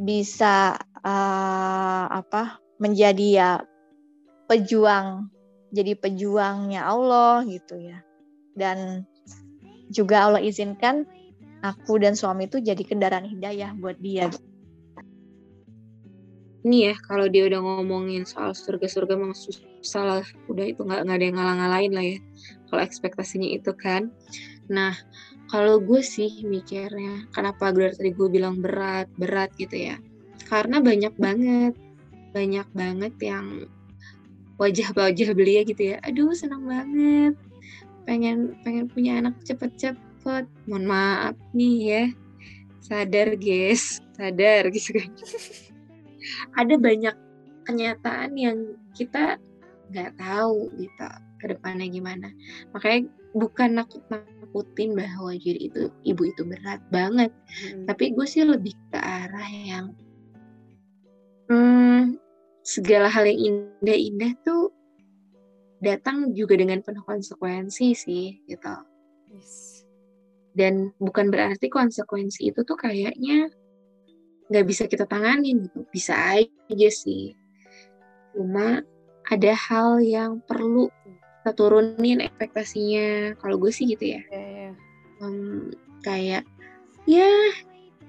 bisa 0.00 0.80
uh, 1.04 2.04
apa 2.08 2.58
menjadi 2.80 3.26
ya 3.28 3.50
pejuang 4.48 5.28
jadi 5.72 5.96
pejuangnya 5.96 6.84
Allah 6.84 7.44
gitu 7.48 7.80
ya. 7.80 8.04
Dan 8.52 9.08
juga 9.88 10.28
Allah 10.28 10.44
izinkan 10.44 11.08
aku 11.62 12.02
dan 12.02 12.18
suami 12.18 12.50
itu 12.50 12.58
jadi 12.58 12.82
kendaraan 12.82 13.24
hidayah 13.24 13.72
buat 13.78 13.96
dia. 14.02 14.28
Ini 16.62 16.78
ya 16.90 16.94
kalau 17.06 17.26
dia 17.26 17.50
udah 17.50 17.58
ngomongin 17.58 18.22
soal 18.22 18.54
surga-surga 18.54 19.18
memang 19.18 19.34
susah 19.34 20.02
lah. 20.02 20.26
Udah 20.46 20.66
itu 20.70 20.82
nggak 20.86 21.06
ada 21.06 21.18
yang 21.22 21.34
ngalang-ngalain 21.38 21.92
lah 21.94 22.04
ya 22.06 22.18
kalau 22.70 22.82
ekspektasinya 22.82 23.50
itu 23.50 23.74
kan. 23.74 24.14
Nah 24.70 24.94
kalau 25.50 25.82
gue 25.82 26.02
sih 26.02 26.46
mikirnya 26.46 27.26
kenapa 27.34 27.74
gue 27.74 27.90
tadi 27.90 28.14
gue 28.14 28.28
bilang 28.30 28.62
berat 28.62 29.10
berat 29.18 29.50
gitu 29.58 29.74
ya? 29.74 29.98
Karena 30.46 30.78
banyak 30.78 31.14
banget 31.18 31.74
banyak 32.30 32.68
banget 32.72 33.14
yang 33.18 33.66
wajah-wajah 34.62 35.34
belia 35.34 35.66
gitu 35.66 35.94
ya. 35.94 35.96
Aduh 36.06 36.30
senang 36.30 36.62
banget. 36.62 37.34
Pengen 38.06 38.54
pengen 38.62 38.86
punya 38.86 39.18
anak 39.18 39.34
cepet-cepet 39.42 40.11
mohon 40.24 40.84
maaf 40.86 41.36
nih 41.54 41.76
ya. 41.82 42.04
Sadar 42.82 43.34
guys. 43.38 44.02
Sadar 44.14 44.70
gitu 44.74 44.98
kan. 44.98 45.10
Ada 46.58 46.74
banyak 46.78 47.16
kenyataan 47.66 48.30
yang 48.38 48.58
kita 48.94 49.38
nggak 49.90 50.16
tahu 50.18 50.70
gitu 50.78 51.08
ke 51.42 51.44
depannya 51.50 51.86
gimana. 51.90 52.28
Makanya 52.70 53.10
bukan 53.34 53.82
nakut 53.82 54.04
nakutin 54.08 54.94
bahwa 54.94 55.34
jadi 55.34 55.68
itu 55.72 55.90
ibu 56.06 56.22
itu 56.28 56.42
berat 56.46 56.80
banget. 56.92 57.30
Tapi 57.88 58.14
gue 58.14 58.26
sih 58.28 58.46
lebih 58.46 58.76
ke 58.92 58.98
arah 58.98 59.50
yang 59.50 59.86
hmm, 61.50 62.16
segala 62.62 63.10
hal 63.10 63.26
yang 63.26 63.40
indah-indah 63.82 64.32
tuh 64.46 64.70
datang 65.82 66.30
juga 66.32 66.54
dengan 66.54 66.78
penuh 66.80 67.02
konsekuensi 67.02 67.86
sih 67.98 68.38
gitu. 68.46 68.74
Yes. 69.32 69.71
Dan 70.52 70.92
bukan 71.00 71.32
berarti 71.32 71.72
konsekuensi 71.72 72.52
itu 72.52 72.60
tuh 72.64 72.76
kayaknya 72.76 73.48
nggak 74.52 74.66
bisa 74.68 74.84
kita 74.84 75.08
tanganin 75.08 75.64
gitu. 75.64 75.88
Bisa 75.88 76.12
aja 76.36 76.88
sih. 76.92 77.32
Cuma 78.36 78.84
ada 79.28 79.52
hal 79.56 80.04
yang 80.04 80.44
perlu 80.44 80.92
kita 81.42 81.56
turunin 81.56 82.20
ekspektasinya. 82.20 83.36
Kalau 83.40 83.56
gue 83.56 83.72
sih 83.72 83.88
gitu 83.88 84.12
ya. 84.18 84.22
Iya, 84.28 84.44
iya. 84.44 84.70
Em, 85.24 85.72
kayak 86.04 86.44
ya 87.08 87.32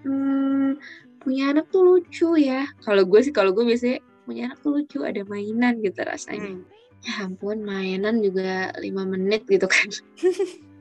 hmm, 0.03 0.77
punya 1.23 1.55
anak 1.55 1.71
tuh 1.71 1.95
lucu 1.95 2.35
ya. 2.35 2.67
Kalau 2.83 3.07
gue 3.07 3.19
sih 3.23 3.31
kalau 3.31 3.55
gue 3.55 3.63
biasanya 3.63 4.03
punya 4.27 4.51
anak 4.51 4.59
tuh 4.59 4.83
lucu 4.83 4.99
ada 5.07 5.23
mainan 5.27 5.79
gitu 5.79 6.03
rasanya. 6.03 6.59
Hmm. 6.59 6.67
ya 7.03 7.27
ampun 7.27 7.67
mainan 7.67 8.23
juga 8.23 8.71
lima 8.79 9.03
menit 9.03 9.43
gitu 9.51 9.67
kan 9.67 9.91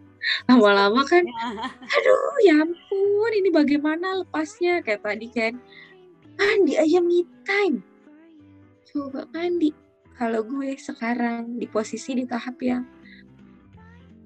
lama-lama 0.46 1.02
kan 1.04 1.24
aduh 1.94 2.36
ya 2.46 2.62
ampun 2.62 3.32
ini 3.34 3.48
bagaimana 3.50 4.22
lepasnya? 4.22 4.82
Kayak 4.82 5.02
tadi 5.06 5.26
kan 5.30 5.54
mandi 6.38 6.74
aja 6.78 6.98
me 7.02 7.26
time. 7.46 7.82
Coba 8.88 9.26
mandi. 9.30 9.74
Kalau 10.16 10.44
gue 10.46 10.76
sekarang 10.78 11.58
di 11.58 11.66
posisi 11.66 12.14
di 12.14 12.24
tahap 12.28 12.60
yang 12.62 12.84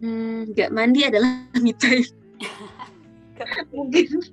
hmm, 0.05 0.53
hmm, 0.53 0.71
mandi 0.73 1.01
adalah 1.07 1.45
me 1.65 1.73
time. 1.77 2.05
Mungkin 3.73 4.25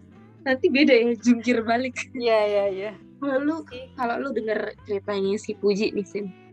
nanti 0.44 0.68
beda 0.68 0.94
ya 0.94 1.12
jungkir 1.16 1.64
balik. 1.64 1.96
Iya 2.12 2.40
iya 2.48 2.66
iya. 2.72 2.92
Kalau 3.24 3.40
lu 3.40 3.56
kalau 3.96 4.20
lu 4.20 4.36
denger 4.36 4.76
ceritanya 4.84 5.40
si 5.40 5.56
Puji 5.56 5.96
nih 5.96 6.04
Sim 6.04 6.44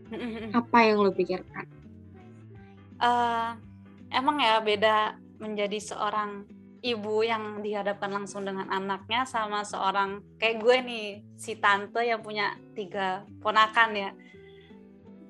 apa 0.51 0.77
yang 0.83 0.99
lu 0.99 1.11
pikirkan? 1.15 1.65
Uh, 3.01 3.57
emang 4.11 4.43
ya 4.43 4.59
beda 4.59 5.17
menjadi 5.41 5.79
seorang 5.81 6.45
ibu 6.81 7.21
yang 7.21 7.61
dihadapkan 7.61 8.09
langsung 8.09 8.45
dengan 8.45 8.65
anaknya 8.69 9.25
sama 9.25 9.61
seorang 9.61 10.21
kayak 10.41 10.57
gue 10.61 10.77
nih 10.81 11.07
si 11.37 11.57
tante 11.61 12.01
yang 12.01 12.21
punya 12.25 12.57
tiga 12.73 13.25
ponakan 13.41 13.89
ya. 13.93 14.11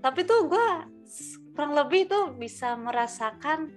Tapi 0.01 0.25
tuh 0.25 0.47
gue 0.47 0.67
kurang 1.53 1.75
lebih 1.75 2.07
tuh 2.07 2.25
bisa 2.33 2.73
merasakan 2.79 3.69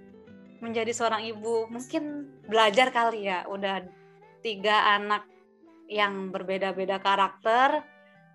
menjadi 0.63 0.91
seorang 0.95 1.27
ibu. 1.27 1.67
Mungkin 1.67 2.03
belajar 2.47 2.89
kali 2.95 3.27
ya 3.27 3.45
udah 3.45 3.83
tiga 4.39 4.95
anak 4.95 5.27
yang 5.91 6.31
berbeda-beda 6.31 6.97
karakter. 7.03 7.83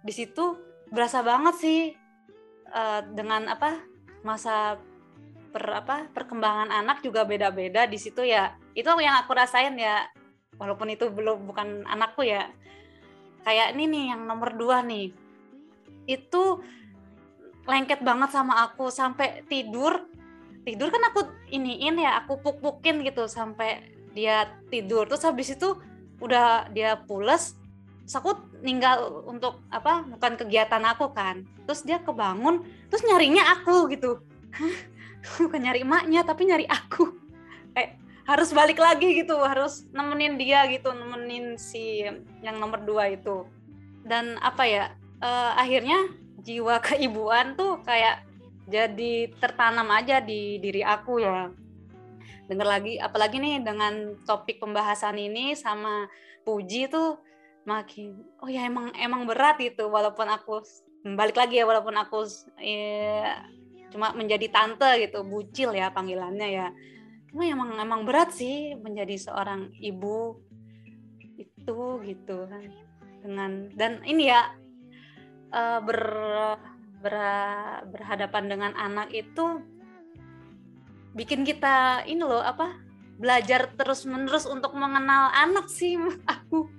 Di 0.04 0.12
situ 0.12 0.56
berasa 0.92 1.24
banget 1.24 1.54
sih 1.58 1.80
uh, 2.70 3.00
dengan 3.10 3.48
apa 3.48 3.80
masa 4.20 4.76
per 5.50 5.82
apa 5.82 6.06
perkembangan 6.14 6.70
anak 6.70 7.02
juga 7.02 7.26
beda-beda 7.26 7.84
di 7.84 7.98
situ 7.98 8.22
ya. 8.22 8.54
Itu 8.72 8.94
yang 9.02 9.18
aku 9.20 9.34
rasain 9.34 9.74
ya 9.76 10.06
walaupun 10.56 10.94
itu 10.94 11.10
belum 11.10 11.50
bukan 11.50 11.84
anakku 11.90 12.22
ya. 12.22 12.48
Kayak 13.42 13.74
ini 13.74 13.84
nih 13.90 14.04
yang 14.14 14.22
nomor 14.24 14.54
dua 14.54 14.86
nih. 14.86 15.10
Itu 16.06 16.62
lengket 17.66 18.00
banget 18.06 18.30
sama 18.30 18.62
aku 18.70 18.88
sampai 18.88 19.42
tidur. 19.50 20.06
Tidur 20.62 20.88
kan 20.94 21.02
aku 21.10 21.26
iniin 21.50 21.98
ya 21.98 22.22
aku 22.22 22.38
puk-pukin 22.38 23.02
gitu 23.02 23.26
sampai 23.26 23.82
dia 24.14 24.46
tidur. 24.70 25.10
Terus 25.10 25.26
habis 25.26 25.50
itu 25.50 25.74
udah 26.22 26.70
dia 26.70 26.94
pules 27.04 27.58
terus 28.10 28.42
ninggal 28.66 29.22
untuk 29.30 29.62
apa 29.70 30.02
bukan 30.06 30.38
kegiatan 30.38 30.82
aku 30.86 31.10
kan. 31.10 31.42
Terus 31.66 31.82
dia 31.82 31.98
kebangun 31.98 32.62
terus 32.86 33.02
nyarinya 33.02 33.58
aku 33.58 33.90
gitu 33.90 34.22
bukan 35.40 35.60
nyari 35.64 35.84
emaknya 35.84 36.20
tapi 36.24 36.48
nyari 36.48 36.66
aku. 36.66 37.14
Eh 37.76 37.96
harus 38.24 38.54
balik 38.54 38.78
lagi 38.78 39.24
gitu 39.24 39.34
harus 39.42 39.88
nemenin 39.90 40.38
dia 40.38 40.68
gitu 40.70 40.94
nemenin 40.94 41.58
si 41.58 42.04
yang 42.44 42.56
nomor 42.58 42.82
dua 42.82 43.12
itu. 43.12 43.46
Dan 44.04 44.40
apa 44.40 44.64
ya 44.66 44.84
uh, 45.20 45.52
akhirnya 45.56 46.08
jiwa 46.40 46.80
keibuan 46.86 47.54
tuh 47.54 47.80
kayak 47.84 48.24
jadi 48.70 49.34
tertanam 49.42 49.88
aja 49.90 50.22
di 50.22 50.58
diri 50.62 50.80
aku 50.84 51.20
ya. 51.20 51.50
Denger 52.50 52.66
lagi 52.66 52.98
apalagi 52.98 53.38
nih 53.38 53.62
dengan 53.62 54.18
topik 54.26 54.58
pembahasan 54.58 55.14
ini 55.18 55.54
sama 55.54 56.10
Puji 56.40 56.88
tuh 56.88 57.20
makin 57.68 58.16
oh 58.40 58.48
ya 58.48 58.64
emang 58.64 58.90
emang 58.96 59.28
berat 59.28 59.60
itu 59.60 59.84
walaupun 59.84 60.24
aku 60.24 60.64
balik 61.04 61.36
lagi 61.36 61.60
ya 61.60 61.64
walaupun 61.68 61.96
aku 61.96 62.24
ya, 62.60 63.44
cuma 63.90 64.14
menjadi 64.14 64.46
tante 64.50 64.88
gitu 65.02 65.26
bucil 65.26 65.74
ya 65.74 65.90
panggilannya 65.90 66.48
ya. 66.48 66.66
Cuma 67.30 67.46
emang 67.46 67.78
emang 67.78 68.02
berat 68.06 68.34
sih 68.34 68.74
menjadi 68.78 69.18
seorang 69.18 69.74
ibu 69.78 70.38
itu 71.38 71.78
gitu 72.06 72.46
kan. 72.46 72.70
Dengan 73.20 73.68
dan 73.76 74.00
ini 74.06 74.30
ya 74.30 74.50
uh, 75.52 75.78
ber, 75.82 76.00
ber 77.02 77.16
berhadapan 77.90 78.44
dengan 78.48 78.72
anak 78.78 79.12
itu 79.12 79.62
bikin 81.10 81.42
kita 81.42 82.06
ini 82.06 82.22
loh 82.22 82.38
apa 82.38 82.78
belajar 83.18 83.68
terus 83.74 84.06
menerus 84.06 84.46
untuk 84.46 84.72
mengenal 84.72 85.28
anak 85.34 85.68
sih 85.68 85.98
aku. 86.34 86.70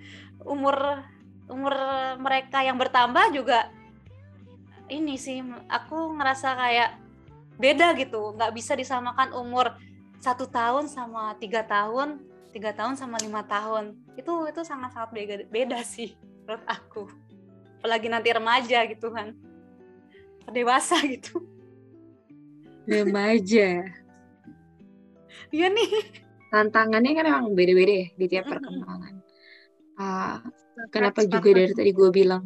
Umur 0.42 1.06
umur 1.52 1.76
mereka 2.18 2.64
yang 2.64 2.80
bertambah 2.80 3.36
juga 3.36 3.70
ini 4.92 5.16
sih 5.16 5.40
aku 5.72 6.20
ngerasa 6.20 6.54
kayak 6.60 7.00
beda 7.56 7.96
gitu 7.96 8.36
nggak 8.36 8.52
bisa 8.52 8.76
disamakan 8.76 9.32
umur 9.32 9.72
satu 10.20 10.46
tahun 10.46 10.92
sama 10.92 11.34
tiga 11.40 11.64
tahun 11.64 12.20
tiga 12.52 12.76
tahun 12.76 13.00
sama 13.00 13.16
lima 13.24 13.48
tahun 13.48 13.96
itu 14.20 14.52
itu 14.52 14.62
sangat 14.68 14.92
sangat 14.92 15.12
beda 15.16 15.36
beda 15.48 15.80
sih 15.88 16.14
menurut 16.44 16.64
aku 16.68 17.08
apalagi 17.80 18.08
nanti 18.12 18.30
remaja 18.30 18.80
gitu 18.86 19.08
kan 19.10 19.34
dewasa 20.52 21.00
gitu 21.08 21.40
remaja 22.84 23.88
Iya 25.52 25.68
nih. 25.68 25.92
Tantangannya 26.52 27.12
kan 27.16 27.26
emang 27.28 27.56
beda-beda 27.56 27.94
ya 28.04 28.08
di 28.16 28.26
tiap 28.32 28.48
perkembangan. 28.48 29.14
Uh, 30.00 30.38
kenapa 30.92 31.28
juga 31.28 31.52
dari 31.52 31.76
tadi 31.76 31.92
gue 31.92 32.10
bilang? 32.10 32.44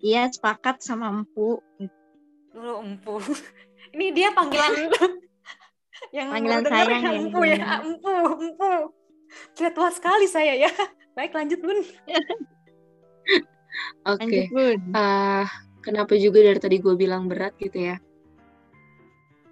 Iya, 0.00 0.32
sepakat 0.32 0.80
sama 0.80 1.12
Empu. 1.12 1.60
Dulu 2.52 2.72
Empu. 2.80 3.20
Ini 3.94 4.06
dia 4.16 4.32
panggilan 4.32 4.88
yang 6.16 6.28
panggilan 6.32 6.64
sayang 6.64 7.02
yang 7.04 7.16
Empu 7.28 7.40
ya. 7.44 7.84
Empu, 7.84 8.14
Empu. 8.40 8.72
Sudah 9.54 9.72
tua 9.76 9.88
sekali 9.92 10.26
saya 10.26 10.56
ya. 10.56 10.72
Baik, 11.16 11.36
lanjut 11.36 11.60
Bun. 11.60 11.78
Oke. 14.08 14.48
Okay. 14.48 14.76
Uh, 14.90 15.44
kenapa 15.84 16.16
juga 16.16 16.40
dari 16.40 16.58
tadi 16.58 16.76
gue 16.80 16.96
bilang 16.96 17.28
berat 17.28 17.52
gitu 17.60 17.92
ya? 17.92 17.96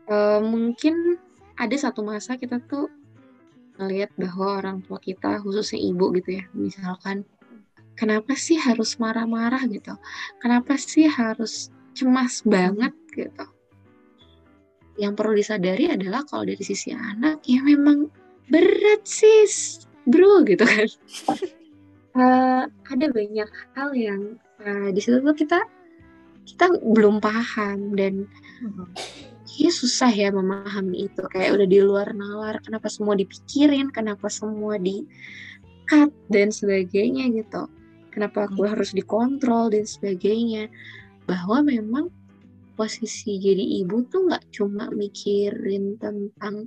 Uh, 0.09 0.41
mungkin 0.41 1.21
ada 1.61 1.77
satu 1.77 2.01
masa 2.01 2.41
kita 2.41 2.65
tuh 2.65 2.89
ngelihat 3.79 4.11
bahwa 4.19 4.59
orang 4.59 4.79
tua 4.83 4.99
kita 4.99 5.39
khususnya 5.45 5.79
ibu 5.79 6.11
gitu 6.19 6.43
ya 6.43 6.45
misalkan 6.51 7.23
kenapa 7.99 8.39
sih 8.39 8.55
harus 8.55 8.95
marah-marah 9.03 9.67
gitu? 9.67 9.99
Kenapa 10.39 10.79
sih 10.79 11.11
harus 11.11 11.75
cemas 11.99 12.47
banget 12.47 12.95
gitu? 13.11 13.45
Yang 14.95 15.13
perlu 15.19 15.35
disadari 15.35 15.91
adalah 15.91 16.23
kalau 16.23 16.47
dari 16.47 16.63
sisi 16.63 16.95
anak 16.95 17.43
ya 17.43 17.59
memang 17.67 18.07
berat 18.47 19.03
sis 19.03 19.83
bro 20.07 20.47
gitu 20.47 20.63
kan. 20.63 20.89
Uh, 22.15 22.63
ada 22.95 23.07
banyak 23.11 23.51
hal 23.75 23.91
yang 23.99 24.39
uh, 24.63 24.89
di 24.95 25.01
situ 25.03 25.19
tuh 25.19 25.35
kita 25.35 25.59
kita 26.47 26.71
belum 26.81 27.19
paham 27.19 27.99
dan 27.99 28.25
hmm 28.63 28.95
kayaknya 29.49 29.73
susah 29.75 30.13
ya 30.13 30.29
memahami 30.31 31.11
itu. 31.11 31.25
Kayak 31.35 31.59
udah 31.59 31.67
di 31.67 31.81
luar 31.83 32.15
nalar 32.15 32.63
kenapa 32.63 32.87
semua 32.87 33.19
dipikirin 33.19 33.91
kenapa 33.91 34.31
semua 34.31 34.79
di 34.79 35.03
cut 35.89 36.13
dan 36.29 36.53
sebagainya 36.53 37.33
gitu 37.33 37.67
kenapa 38.19 38.51
aku 38.51 38.67
hmm. 38.67 38.71
harus 38.75 38.91
dikontrol 38.91 39.71
dan 39.71 39.87
sebagainya 39.87 40.67
bahwa 41.31 41.63
memang 41.63 42.11
posisi 42.75 43.39
jadi 43.39 43.87
ibu 43.87 44.03
tuh 44.11 44.27
nggak 44.27 44.51
cuma 44.51 44.91
mikirin 44.91 45.95
tentang 46.03 46.67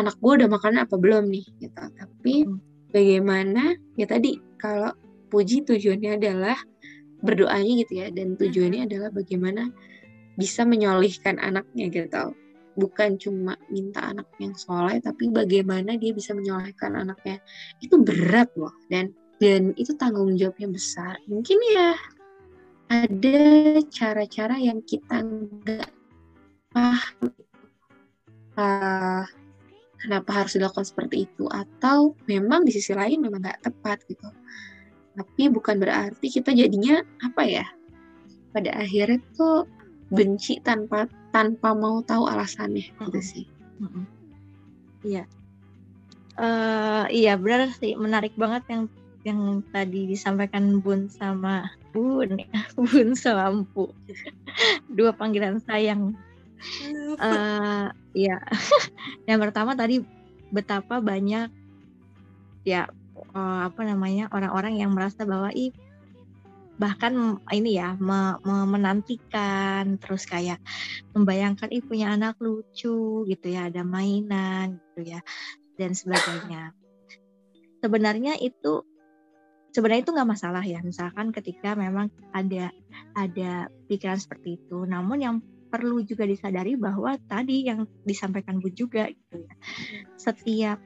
anak 0.00 0.16
gue 0.16 0.32
udah 0.40 0.48
makan 0.48 0.80
apa 0.80 0.96
belum 0.96 1.28
nih 1.28 1.44
gitu 1.60 1.84
tapi 1.92 2.48
hmm. 2.48 2.56
bagaimana 2.88 3.76
ya 4.00 4.08
tadi 4.08 4.40
kalau 4.56 4.96
puji 5.28 5.68
tujuannya 5.68 6.16
adalah 6.16 6.56
berdoanya 7.20 7.84
gitu 7.84 7.92
ya 8.00 8.08
dan 8.08 8.40
tujuannya 8.40 8.80
hmm. 8.80 8.88
adalah 8.88 9.10
bagaimana 9.12 9.68
bisa 10.40 10.64
menyolihkan 10.64 11.36
anaknya 11.36 11.92
gitu 11.92 12.32
bukan 12.80 13.20
cuma 13.20 13.60
minta 13.68 14.08
anak 14.08 14.30
yang 14.40 14.56
soleh 14.56 15.02
tapi 15.04 15.28
bagaimana 15.28 16.00
dia 16.00 16.14
bisa 16.14 16.32
menyolehkan 16.32 16.94
anaknya 16.96 17.42
itu 17.84 17.98
berat 18.00 18.48
loh 18.56 18.72
dan 18.86 19.12
dan 19.38 19.74
itu 19.78 19.94
tanggung 19.94 20.34
jawabnya 20.34 20.68
besar 20.70 21.18
mungkin 21.30 21.58
ya 21.74 21.94
ada 22.88 23.40
cara-cara 23.92 24.56
yang 24.58 24.80
kita 24.82 25.22
nggak 25.22 25.90
paham 26.74 27.16
uh, 28.58 29.24
kenapa 29.98 30.30
harus 30.30 30.56
dilakukan 30.56 30.86
seperti 30.86 31.26
itu 31.26 31.46
atau 31.50 32.14
memang 32.26 32.66
di 32.66 32.72
sisi 32.74 32.94
lain 32.94 33.22
memang 33.22 33.42
nggak 33.42 33.66
tepat 33.66 34.02
gitu 34.06 34.30
tapi 35.18 35.50
bukan 35.50 35.82
berarti 35.82 36.26
kita 36.30 36.54
jadinya 36.54 37.02
apa 37.26 37.42
ya 37.42 37.66
pada 38.54 38.70
akhirnya 38.74 39.18
tuh 39.34 39.66
benci 40.08 40.62
tanpa 40.64 41.06
tanpa 41.30 41.76
mau 41.76 42.00
tahu 42.00 42.24
alasannya 42.26 42.88
mm-hmm. 42.88 43.04
gitu 43.08 43.20
sih. 43.20 43.44
Mm-hmm. 43.82 44.04
Iya. 45.04 45.24
Uh, 46.38 47.04
iya 47.10 47.34
benar 47.34 47.74
sih 47.82 47.98
menarik 47.98 48.30
banget 48.38 48.62
yang 48.70 48.82
yang 49.26 49.64
tadi 49.74 50.06
disampaikan 50.06 50.78
Bun 50.78 51.10
sama 51.10 51.66
Bun 51.90 52.38
ya, 52.38 52.60
Bun 52.76 53.18
sama 53.18 53.50
Empu. 53.50 53.90
Dua 54.90 55.14
panggilan 55.14 55.58
sayang. 55.62 56.14
Uh, 57.18 57.90
iya. 58.14 58.42
yang 59.28 59.38
pertama 59.38 59.78
tadi 59.78 60.02
betapa 60.50 60.98
banyak 60.98 61.52
ya 62.66 62.90
uh, 63.34 63.60
apa 63.68 63.80
namanya 63.84 64.28
orang-orang 64.32 64.80
yang 64.80 64.90
merasa 64.92 65.22
bahwa 65.24 65.52
ih 65.54 65.70
bahkan 66.78 67.42
ini 67.50 67.74
ya 67.74 67.98
me, 67.98 68.38
me, 68.46 68.62
menantikan 68.70 69.98
terus 69.98 70.30
kayak 70.30 70.62
membayangkan 71.10 71.66
ih 71.74 71.82
punya 71.82 72.14
anak 72.14 72.38
lucu 72.38 73.26
gitu 73.26 73.46
ya 73.50 73.66
ada 73.66 73.82
mainan 73.82 74.78
gitu 74.94 75.18
ya 75.18 75.20
dan 75.74 75.90
sebagainya 75.90 76.70
sebenarnya 77.82 78.38
itu 78.38 78.86
sebenarnya 79.72 80.02
itu 80.04 80.12
nggak 80.14 80.30
masalah 80.30 80.64
ya. 80.64 80.80
Misalkan 80.84 81.30
ketika 81.30 81.76
memang 81.76 82.12
ada 82.32 82.72
ada 83.16 83.68
pikiran 83.88 84.18
seperti 84.18 84.60
itu. 84.60 84.84
Namun 84.84 85.18
yang 85.20 85.36
perlu 85.68 86.00
juga 86.04 86.24
disadari 86.24 86.74
bahwa 86.80 87.16
tadi 87.28 87.68
yang 87.68 87.84
disampaikan 88.04 88.60
Bu 88.60 88.72
juga 88.72 89.08
gitu 89.08 89.44
ya. 89.44 89.54
Setiap 90.16 90.78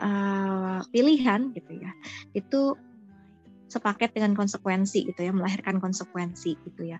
uh, 0.00 0.80
pilihan 0.88 1.52
gitu 1.52 1.72
ya 1.76 1.92
itu 2.32 2.78
sepaket 3.68 4.16
dengan 4.16 4.32
konsekuensi 4.32 5.12
gitu 5.12 5.20
ya 5.28 5.32
melahirkan 5.34 5.76
konsekuensi 5.76 6.56
gitu 6.64 6.88
ya. 6.88 6.98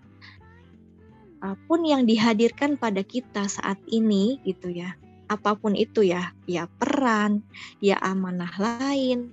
Apa 1.39 1.55
pun 1.65 1.87
yang 1.87 2.03
dihadirkan 2.03 2.75
pada 2.75 2.99
kita 3.01 3.47
saat 3.47 3.79
ini 3.87 4.43
gitu 4.43 4.69
ya 4.69 4.93
apa 5.29 5.53
pun 5.53 5.77
itu 5.77 6.01
ya 6.01 6.33
ya 6.49 6.65
peran 6.65 7.45
ya 7.77 8.01
amanah 8.01 8.49
lain 8.57 9.29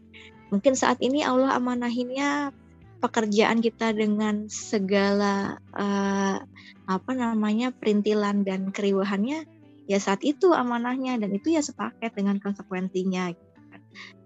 mungkin 0.51 0.79
saat 0.79 1.03
ini 1.03 1.27
Allah 1.27 1.59
amanahinnya 1.59 2.55
pekerjaan 3.03 3.61
kita 3.61 3.93
dengan 3.93 4.49
segala 4.49 5.61
uh, 5.77 6.39
apa 6.87 7.13
namanya 7.13 7.75
perintilan 7.75 8.47
dan 8.47 8.71
keriuhannya 8.73 9.45
ya 9.87 9.99
saat 10.03 10.23
itu 10.27 10.51
amanahnya 10.51 11.19
dan 11.21 11.31
itu 11.35 11.55
ya 11.55 11.63
sepaket 11.63 12.15
dengan 12.15 12.43
konsekuensinya 12.43 13.31
gitu 13.35 13.61
kan. 13.71 13.81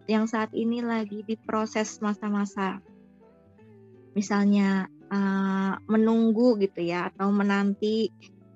yang 0.08 0.24
saat 0.24 0.52
ini 0.56 0.80
lagi 0.80 1.24
diproses 1.24 2.00
masa-masa 2.00 2.80
misalnya 4.16 4.88
uh, 5.12 5.76
menunggu 5.86 6.56
gitu 6.60 6.80
ya 6.84 7.12
atau 7.12 7.28
menanti 7.30 8.10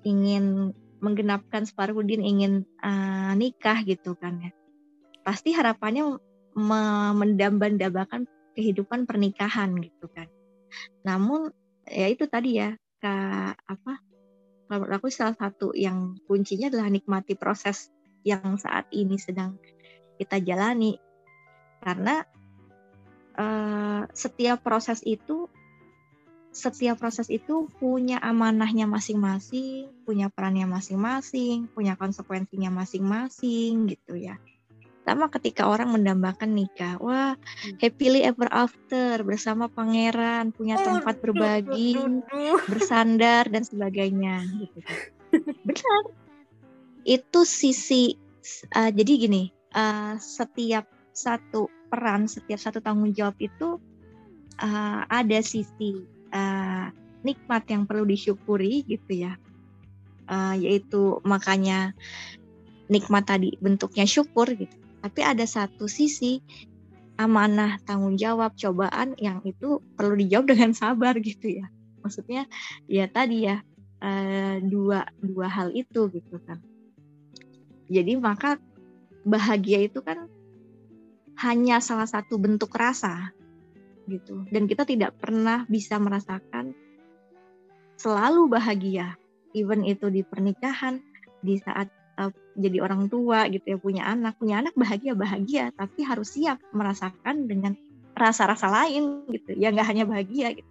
ingin 0.05 0.73
menggenapkan 1.03 1.67
separuh 1.67 2.01
ingin 2.07 2.65
uh, 2.81 3.33
nikah 3.37 3.85
gitu 3.85 4.17
kan 4.17 4.41
ya 4.41 4.51
pasti 5.21 5.53
harapannya 5.53 6.17
mendambakan 6.55 8.25
kehidupan 8.55 9.03
pernikahan 9.03 9.75
gitu 9.83 10.07
kan 10.11 10.31
namun 11.03 11.51
ya 11.85 12.07
itu 12.09 12.25
tadi 12.25 12.57
ya 12.63 12.73
kak 13.03 13.59
apa 13.67 13.93
kalau 14.65 14.89
aku 14.89 15.13
salah 15.13 15.37
satu 15.37 15.77
yang 15.77 16.17
kuncinya 16.25 16.73
adalah 16.73 16.89
nikmati 16.89 17.37
proses 17.37 17.93
yang 18.25 18.57
saat 18.57 18.89
ini 18.89 19.21
sedang 19.21 19.61
kita 20.17 20.41
jalani 20.41 20.97
karena 21.85 22.25
uh, 23.37 24.09
setiap 24.09 24.65
proses 24.65 25.05
itu 25.05 25.45
setiap 26.55 27.03
proses 27.03 27.27
itu 27.27 27.67
punya 27.83 28.15
amanahnya 28.23 28.87
masing-masing, 28.87 29.91
punya 30.07 30.31
perannya 30.31 30.63
masing-masing, 30.63 31.67
punya 31.75 31.99
konsekuensinya 31.99 32.71
masing-masing 32.71 33.91
gitu 33.91 34.15
ya. 34.15 34.39
Sama 35.05 35.29
ketika 35.29 35.69
orang 35.69 35.93
mendambakan 35.93 36.57
nikah, 36.57 36.97
wah 36.97 37.37
hmm. 37.37 37.77
happily 37.77 38.25
ever 38.25 38.49
after 38.49 39.21
bersama 39.21 39.69
pangeran, 39.69 40.49
punya 40.49 40.81
tempat 40.81 41.21
berbagi, 41.21 41.93
bersandar 42.65 43.45
dan 43.53 43.61
sebagainya 43.61 44.41
gitu. 44.49 44.77
Kan. 44.81 44.97
Benar. 45.61 46.03
Itu 47.05 47.45
sisi 47.45 48.17
uh, 48.73 48.89
jadi 48.89 49.29
gini, 49.29 49.53
uh, 49.77 50.17
setiap 50.17 50.89
satu 51.13 51.69
peran, 51.93 52.25
setiap 52.25 52.57
satu 52.57 52.81
tanggung 52.81 53.13
jawab 53.13 53.37
itu 53.37 53.77
uh, 54.57 55.05
ada 55.05 55.37
sisi 55.45 56.01
uh, 56.33 56.89
nikmat 57.21 57.61
yang 57.69 57.85
perlu 57.85 58.09
disyukuri 58.09 58.81
gitu 58.89 59.21
ya. 59.21 59.37
Uh, 60.25 60.57
yaitu 60.57 61.21
makanya 61.21 61.93
nikmat 62.89 63.29
tadi 63.29 63.53
bentuknya 63.61 64.09
syukur 64.09 64.49
gitu. 64.49 64.84
Tapi 65.05 65.21
ada 65.21 65.45
satu 65.45 65.85
sisi 65.85 66.41
amanah, 67.21 67.77
tanggung 67.85 68.17
jawab, 68.17 68.57
cobaan 68.57 69.13
yang 69.21 69.45
itu 69.45 69.77
perlu 69.93 70.17
dijawab 70.17 70.57
dengan 70.57 70.73
sabar 70.81 71.13
gitu 71.21 71.61
ya. 71.61 71.69
Maksudnya 72.01 72.49
ya 72.89 73.05
tadi 73.05 73.45
ya 73.45 73.61
uh, 74.01 74.57
dua 74.65 75.05
dua 75.21 75.45
hal 75.45 75.69
itu 75.77 76.09
gitu 76.09 76.41
kan. 76.41 76.57
Jadi 77.85 78.17
maka 78.17 78.57
bahagia 79.21 79.85
itu 79.85 80.01
kan 80.01 80.25
hanya 81.45 81.83
salah 81.83 82.07
satu 82.07 82.41
bentuk 82.41 82.73
rasa 82.73 83.29
gitu 84.05 84.45
dan 84.53 84.69
kita 84.69 84.85
tidak 84.85 85.17
pernah 85.17 85.65
bisa 85.65 85.97
merasakan 85.97 86.77
selalu 87.97 88.53
bahagia 88.53 89.17
even 89.57 89.81
itu 89.81 90.07
di 90.13 90.21
pernikahan 90.21 91.01
di 91.41 91.57
saat 91.57 91.89
uh, 92.19 92.31
jadi 92.55 92.77
orang 92.83 93.07
tua 93.11 93.47
gitu 93.51 93.75
ya 93.75 93.77
punya 93.79 94.03
anak. 94.07 94.39
Punya 94.39 94.63
anak 94.63 94.73
bahagia 94.75 95.13
bahagia 95.13 95.71
tapi 95.75 96.03
harus 96.03 96.35
siap 96.35 96.59
merasakan 96.71 97.47
dengan 97.47 97.73
rasa-rasa 98.15 98.71
lain 98.71 99.27
gitu. 99.31 99.55
Ya 99.55 99.71
nggak 99.71 99.87
hanya 99.87 100.03
bahagia 100.07 100.55
gitu. 100.55 100.69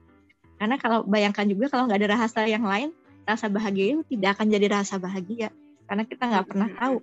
Karena 0.57 0.77
kalau 0.81 1.05
bayangkan 1.05 1.45
juga 1.49 1.73
kalau 1.73 1.91
nggak 1.91 2.01
ada 2.05 2.11
rasa 2.17 2.47
yang 2.47 2.65
lain 2.65 2.95
rasa 3.25 3.49
bahagia 3.49 3.97
itu 3.97 4.03
tidak 4.17 4.39
akan 4.41 4.47
jadi 4.53 4.67
rasa 4.71 4.97
bahagia. 5.01 5.49
Karena 5.85 6.05
kita 6.09 6.23
nggak 6.25 6.47
pernah 6.49 6.69
tahu 6.73 6.97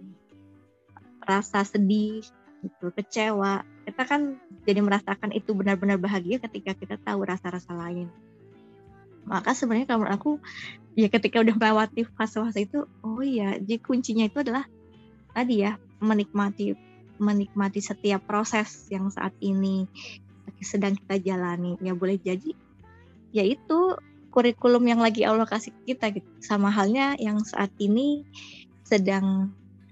rasa 1.22 1.62
sedih 1.62 2.26
gitu 2.62 2.86
kecewa. 2.94 3.62
Kita 3.86 4.04
kan 4.06 4.38
jadi 4.66 4.82
merasakan 4.82 5.34
itu 5.34 5.54
benar-benar 5.58 5.98
bahagia 5.98 6.38
ketika 6.42 6.78
kita 6.78 6.96
tahu 7.02 7.26
rasa-rasa 7.26 7.74
lain 7.74 8.10
maka 9.26 9.54
sebenarnya 9.54 9.88
kalau 9.90 10.08
aku 10.10 10.32
ya 10.98 11.08
ketika 11.08 11.40
udah 11.40 11.56
melewati 11.56 12.04
fase-fase 12.18 12.68
itu 12.68 12.84
oh 13.06 13.22
iya 13.24 13.56
jadi 13.62 13.80
kuncinya 13.80 14.28
itu 14.28 14.44
adalah 14.44 14.66
tadi 15.32 15.64
ya 15.64 15.80
menikmati 16.02 16.76
menikmati 17.22 17.80
setiap 17.80 18.26
proses 18.26 18.90
yang 18.90 19.08
saat 19.14 19.32
ini 19.40 19.86
sedang 20.62 20.94
kita 20.94 21.22
jalani 21.22 21.78
ya 21.82 21.94
boleh 21.98 22.18
jadi 22.22 22.54
ya 23.34 23.42
itu 23.46 23.98
kurikulum 24.32 24.84
yang 24.88 25.02
lagi 25.04 25.28
Allah 25.28 25.46
kasih 25.46 25.76
kita 25.84 26.16
gitu 26.16 26.28
sama 26.40 26.72
halnya 26.72 27.20
yang 27.20 27.44
saat 27.44 27.70
ini 27.78 28.24
sedang 28.88 29.52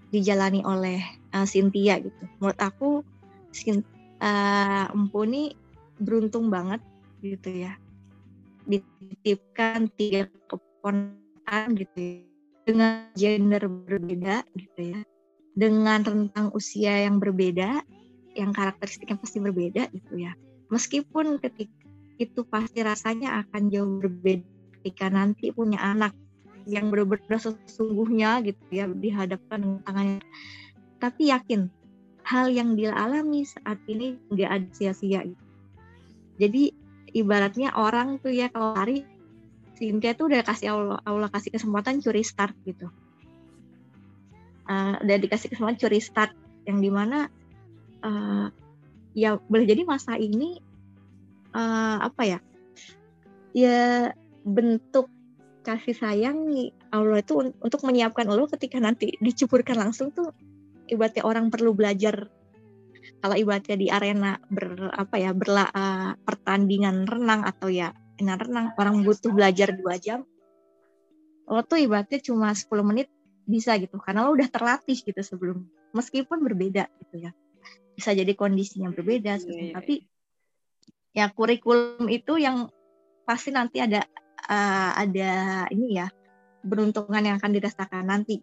dijalani 0.10 0.65
oleh 0.65 1.00
uh, 1.36 1.46
Cynthia 1.46 2.02
gitu. 2.02 2.24
Menurut 2.42 2.60
aku 2.60 2.89
uh, 3.04 4.86
Empu 4.96 5.20
ini 5.28 5.54
beruntung 6.00 6.50
banget 6.50 6.82
gitu 7.22 7.52
ya. 7.52 7.76
Dititipkan 8.67 9.88
tiga 9.95 10.28
keponakan 10.50 11.65
gitu 11.78 11.98
ya. 11.98 12.19
Dengan 12.67 12.93
gender 13.15 13.63
berbeda 13.65 14.36
gitu 14.58 14.82
ya. 14.95 15.00
Dengan 15.56 16.00
rentang 16.04 16.52
usia 16.56 17.08
yang 17.08 17.19
berbeda, 17.19 17.84
yang 18.38 18.52
karakteristiknya 18.56 19.19
pasti 19.19 19.39
berbeda 19.39 19.89
gitu 19.91 20.13
ya. 20.15 20.34
Meskipun 20.69 21.41
ketika 21.41 21.80
itu 22.19 22.43
pasti 22.45 22.84
rasanya 22.84 23.48
akan 23.48 23.72
jauh 23.72 24.04
berbeda 24.04 24.43
ketika 24.80 25.12
nanti 25.12 25.52
punya 25.52 25.80
anak 25.80 26.15
yang 26.67 26.88
benar-benar 26.91 27.39
sesungguhnya 27.39 28.39
gitu 28.48 28.63
ya 28.72 28.88
dihadapkan 28.88 29.60
dengan 29.60 29.82
tangannya 29.84 30.19
tapi 31.00 31.32
yakin 31.32 31.72
hal 32.24 32.52
yang 32.52 32.76
dia 32.80 32.95
alami 32.95 33.43
saat 33.48 33.80
ini 33.88 34.19
nggak 34.32 34.52
ada 34.52 34.67
sia-sia 34.76 35.28
gitu. 35.28 35.45
jadi 36.39 36.63
ibaratnya 37.13 37.74
orang 37.76 38.17
tuh 38.22 38.34
ya 38.34 38.50
kalau 38.50 38.76
hari 38.78 39.06
Cynthia 39.80 40.12
tuh 40.13 40.28
udah 40.28 40.43
kasih 40.43 40.76
Allah 40.76 41.00
Allah 41.08 41.30
kasih 41.32 41.56
kesempatan 41.56 42.04
curi 42.04 42.24
start 42.24 42.56
gitu. 42.67 42.91
Uh, 44.69 45.02
udah 45.02 45.17
dikasih 45.17 45.50
kesempatan 45.50 45.80
curi 45.82 46.04
start 46.04 46.36
yang 46.67 46.84
di 46.84 46.91
mana 46.93 47.32
uh, 48.06 48.52
ya 49.17 49.39
boleh 49.50 49.65
jadi 49.65 49.82
masa 49.88 50.19
ini 50.19 50.62
uh, 51.56 51.98
apa 52.06 52.22
ya 52.28 52.39
ya 53.56 54.13
bentuk 54.45 55.10
kasih 55.65 55.98
sayang 55.98 56.50
Allah 56.90 57.21
itu 57.21 57.54
untuk 57.62 57.81
menyiapkan 57.86 58.29
lo 58.29 58.46
ketika 58.50 58.77
nanti 58.81 59.17
dicuburkan 59.21 59.77
langsung 59.77 60.10
tuh 60.13 60.34
ibaratnya 60.90 61.25
orang 61.25 61.54
perlu 61.54 61.73
belajar 61.73 62.29
kalau 63.20 63.36
ibaratnya 63.36 63.76
di 63.76 63.88
arena 63.92 64.40
ber 64.48 64.92
apa 64.96 65.15
ya 65.20 65.32
berla 65.36 65.67
uh, 65.70 66.15
pertandingan 66.24 67.08
renang 67.08 67.44
atau 67.44 67.67
ya 67.67 67.92
renang 68.20 68.76
orang 68.76 69.04
butuh 69.08 69.32
belajar 69.32 69.72
dua 69.76 69.96
jam 69.96 70.28
lo 71.50 71.63
tuh 71.65 71.82
ibaratnya 71.82 72.20
cuma 72.22 72.54
10 72.54 72.67
menit 72.86 73.08
bisa 73.50 73.74
gitu 73.82 73.98
karena 73.98 74.28
lo 74.28 74.36
udah 74.38 74.46
terlatih 74.52 75.00
gitu 75.02 75.17
sebelum 75.24 75.65
meskipun 75.96 76.46
berbeda 76.46 76.86
gitu 77.02 77.15
ya 77.26 77.32
bisa 77.98 78.13
jadi 78.13 78.32
kondisinya 78.38 78.94
berbeda 78.94 79.42
yeah. 79.44 79.50
Iya, 79.50 79.74
tapi 79.76 79.96
iya. 81.15 81.26
ya 81.28 81.34
kurikulum 81.34 82.06
itu 82.08 82.38
yang 82.38 82.70
pasti 83.28 83.52
nanti 83.52 83.82
ada 83.82 84.06
uh, 84.48 84.92
ada 84.96 85.65
ini 85.74 86.00
ya 86.00 86.08
beruntungan 86.63 87.24
yang 87.24 87.36
akan 87.40 87.52
dirasakan 87.56 88.08
nanti. 88.08 88.40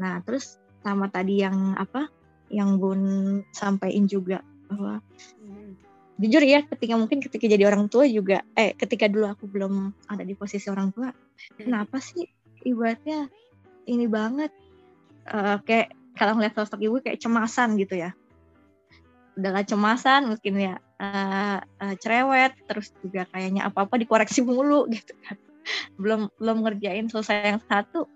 Nah 0.00 0.20
terus 0.24 0.58
sama 0.84 1.08
tadi 1.08 1.40
yang 1.40 1.76
apa 1.76 2.08
yang 2.54 2.78
Bun 2.78 3.02
sampaikan 3.50 4.06
juga 4.06 4.38
bahwa 4.70 5.02
jujur 6.14 6.42
ya 6.46 6.62
ketika 6.62 6.94
mungkin 6.94 7.18
ketika 7.18 7.50
jadi 7.50 7.66
orang 7.66 7.90
tua 7.90 8.06
juga 8.06 8.46
eh 8.54 8.70
ketika 8.78 9.10
dulu 9.10 9.26
aku 9.34 9.50
belum 9.50 9.90
ada 10.06 10.22
di 10.22 10.38
posisi 10.38 10.70
orang 10.70 10.94
tua 10.94 11.10
kenapa 11.58 11.98
sih 11.98 12.22
ibaratnya 12.62 13.26
ini 13.90 14.06
banget 14.06 14.54
uh, 15.28 15.60
kayak 15.64 15.92
kalau 16.14 16.38
ngeliat 16.38 16.54
sosok 16.56 16.80
ibu 16.82 16.96
kayak 17.02 17.20
cemasan 17.20 17.76
gitu 17.76 17.98
ya. 17.98 18.10
Udahlah 19.34 19.66
cemasan 19.66 20.30
mungkin 20.30 20.54
ya 20.62 20.74
uh, 21.02 21.58
uh, 21.60 21.94
cerewet 21.98 22.54
terus 22.70 22.94
juga 23.02 23.26
kayaknya 23.34 23.66
apa 23.66 23.84
apa 23.86 23.94
dikoreksi 23.98 24.46
mulu 24.46 24.86
gitu 24.94 25.14
kan. 25.26 25.36
Belum 25.98 26.30
belum 26.38 26.64
ngerjain 26.64 27.10
selesai 27.10 27.56
yang 27.56 27.62
satu 27.66 28.06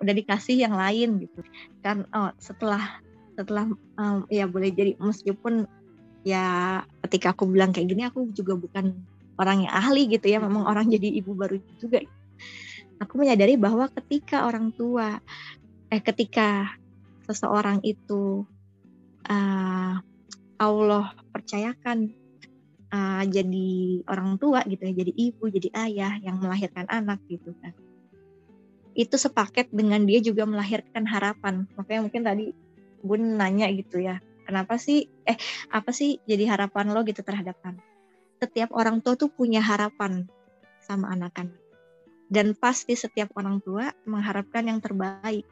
udah 0.00 0.14
dikasih 0.14 0.64
yang 0.68 0.76
lain 0.76 1.20
gitu. 1.24 1.40
Kan 1.80 2.04
oh 2.12 2.30
setelah 2.36 3.00
setelah 3.40 3.64
um, 3.96 4.28
ya 4.28 4.44
boleh 4.44 4.68
jadi 4.68 5.00
meskipun 5.00 5.64
ya 6.20 6.80
ketika 7.08 7.32
aku 7.32 7.48
bilang 7.48 7.72
kayak 7.72 7.88
gini 7.88 8.04
aku 8.04 8.28
juga 8.36 8.52
bukan 8.52 8.92
orang 9.40 9.64
yang 9.64 9.72
ahli 9.72 10.04
gitu 10.12 10.28
ya 10.28 10.36
memang 10.36 10.68
orang 10.68 10.92
jadi 10.92 11.08
ibu 11.24 11.32
baru 11.32 11.56
juga. 11.80 12.04
Aku 13.00 13.16
menyadari 13.16 13.56
bahwa 13.56 13.88
ketika 13.88 14.44
orang 14.44 14.76
tua 14.76 15.24
eh 15.88 16.04
ketika 16.04 16.76
seseorang 17.24 17.80
itu 17.80 18.44
uh, 19.24 19.94
Allah 20.60 21.06
percayakan 21.32 22.12
uh, 22.92 23.24
jadi 23.24 24.04
orang 24.04 24.36
tua 24.36 24.60
gitu 24.68 24.84
ya 24.84 24.92
jadi 24.92 25.12
ibu 25.16 25.48
jadi 25.48 25.72
ayah 25.88 26.12
yang 26.20 26.36
melahirkan 26.36 26.84
anak 26.92 27.24
gitu 27.32 27.56
kan. 27.64 27.72
Itu 28.92 29.16
sepaket 29.16 29.72
dengan 29.72 30.04
dia 30.04 30.20
juga 30.20 30.44
melahirkan 30.44 31.08
harapan. 31.08 31.64
Makanya 31.80 32.00
mungkin 32.04 32.22
tadi 32.28 32.44
bun 33.00 33.40
nanya 33.40 33.68
gitu 33.72 34.00
ya 34.00 34.20
kenapa 34.44 34.76
sih 34.76 35.08
eh 35.26 35.38
apa 35.72 35.90
sih 35.92 36.20
jadi 36.28 36.56
harapan 36.56 36.92
lo 36.92 37.04
gitu 37.04 37.20
terhadap 37.24 37.56
anak 37.64 37.84
setiap 38.40 38.72
orang 38.72 39.04
tua 39.04 39.16
tuh 39.20 39.28
punya 39.28 39.60
harapan 39.60 40.24
sama 40.80 41.12
anak-anak 41.12 41.60
dan 42.30 42.54
pasti 42.54 42.94
setiap 42.94 43.34
orang 43.34 43.58
tua 43.58 43.90
mengharapkan 44.06 44.62
yang 44.62 44.78
terbaik. 44.78 45.42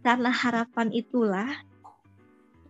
Karena 0.00 0.32
harapan 0.32 0.88
itulah 0.88 1.52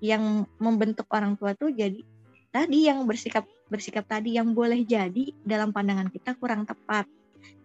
yang 0.02 0.42
membentuk 0.58 1.06
orang 1.14 1.38
tua 1.38 1.54
tuh 1.54 1.70
jadi 1.70 2.02
tadi 2.50 2.90
yang 2.90 3.06
bersikap 3.06 3.46
bersikap 3.70 4.10
tadi 4.10 4.34
yang 4.34 4.58
boleh 4.58 4.82
jadi 4.82 5.30
dalam 5.46 5.70
pandangan 5.70 6.10
kita 6.10 6.34
kurang 6.34 6.66
tepat. 6.66 7.06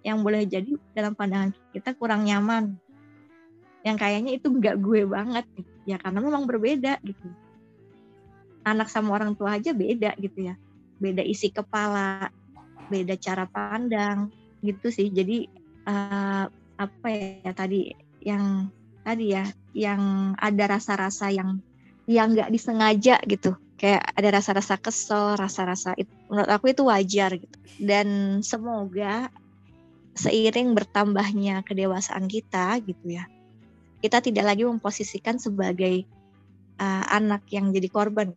Yang 0.05 0.17
boleh 0.21 0.43
jadi 0.45 0.71
dalam 0.93 1.17
pandangan 1.17 1.57
kita 1.73 1.97
kurang 1.97 2.29
nyaman 2.29 2.77
yang 3.83 3.99
kayaknya 3.99 4.39
itu 4.39 4.47
nggak 4.47 4.79
gue 4.79 5.03
banget 5.03 5.45
gitu. 5.59 5.71
ya 5.83 5.99
karena 5.99 6.19
memang 6.23 6.47
berbeda 6.47 7.03
gitu. 7.03 7.27
Anak 8.63 8.87
sama 8.87 9.19
orang 9.19 9.35
tua 9.35 9.59
aja 9.59 9.75
beda 9.75 10.15
gitu 10.15 10.47
ya. 10.47 10.55
Beda 10.95 11.19
isi 11.19 11.51
kepala 11.51 12.31
beda 12.87 13.19
cara 13.19 13.43
pandang 13.43 14.31
gitu 14.63 14.87
sih. 14.87 15.11
Jadi 15.11 15.51
uh, 15.83 16.47
apa 16.79 17.07
ya 17.43 17.51
tadi 17.51 17.91
yang 18.23 18.71
tadi 19.03 19.35
ya 19.35 19.43
yang 19.75 20.33
ada 20.39 20.79
rasa-rasa 20.79 21.27
yang 21.35 21.59
yang 22.07 22.31
nggak 22.31 22.55
disengaja 22.55 23.19
gitu. 23.27 23.59
Kayak 23.75 24.15
ada 24.15 24.39
rasa-rasa 24.39 24.79
kesel 24.79 25.35
rasa-rasa 25.35 25.91
menurut 26.31 26.47
aku 26.47 26.71
itu 26.71 26.87
wajar 26.87 27.35
gitu. 27.35 27.57
Dan 27.83 28.39
semoga 28.39 29.27
seiring 30.15 30.71
bertambahnya 30.71 31.67
kedewasaan 31.67 32.31
kita 32.31 32.79
gitu 32.79 33.19
ya 33.19 33.27
kita 34.03 34.19
tidak 34.19 34.43
lagi 34.43 34.67
memposisikan 34.67 35.39
sebagai 35.39 36.03
uh, 36.75 37.03
anak 37.07 37.47
yang 37.55 37.71
jadi 37.71 37.87
korban. 37.87 38.35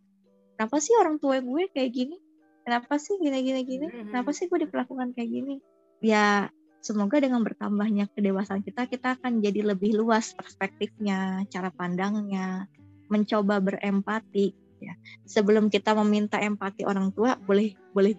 Kenapa 0.54 0.78
sih 0.78 0.94
orang 0.94 1.18
tua 1.18 1.42
gue 1.42 1.66
kayak 1.74 1.90
gini? 1.90 2.16
Kenapa 2.62 3.02
sih 3.02 3.18
gini 3.18 3.42
gini 3.42 3.60
gini? 3.66 3.86
Mm-hmm. 3.90 4.14
Kenapa 4.14 4.30
sih 4.30 4.46
gue 4.46 4.62
diperlakukan 4.62 5.18
kayak 5.18 5.26
gini? 5.26 5.58
Ya 5.98 6.54
semoga 6.78 7.18
dengan 7.18 7.42
bertambahnya 7.42 8.06
kedewasaan 8.14 8.62
kita 8.62 8.86
kita 8.86 9.18
akan 9.18 9.42
jadi 9.42 9.74
lebih 9.74 9.98
luas 9.98 10.30
perspektifnya, 10.38 11.42
cara 11.50 11.74
pandangnya, 11.74 12.70
mencoba 13.10 13.58
berempati 13.58 14.54
ya. 14.78 14.94
Sebelum 15.26 15.66
kita 15.66 15.98
meminta 15.98 16.38
empati 16.38 16.86
orang 16.86 17.10
tua, 17.10 17.34
boleh 17.42 17.74
boleh 17.90 18.14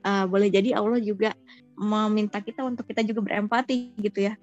uh, 0.00 0.24
boleh 0.24 0.48
jadi 0.48 0.80
Allah 0.80 1.04
juga 1.04 1.36
meminta 1.76 2.40
kita 2.40 2.64
untuk 2.64 2.88
kita 2.88 3.04
juga 3.04 3.20
berempati 3.20 3.92
gitu 4.00 4.32
ya 4.32 4.40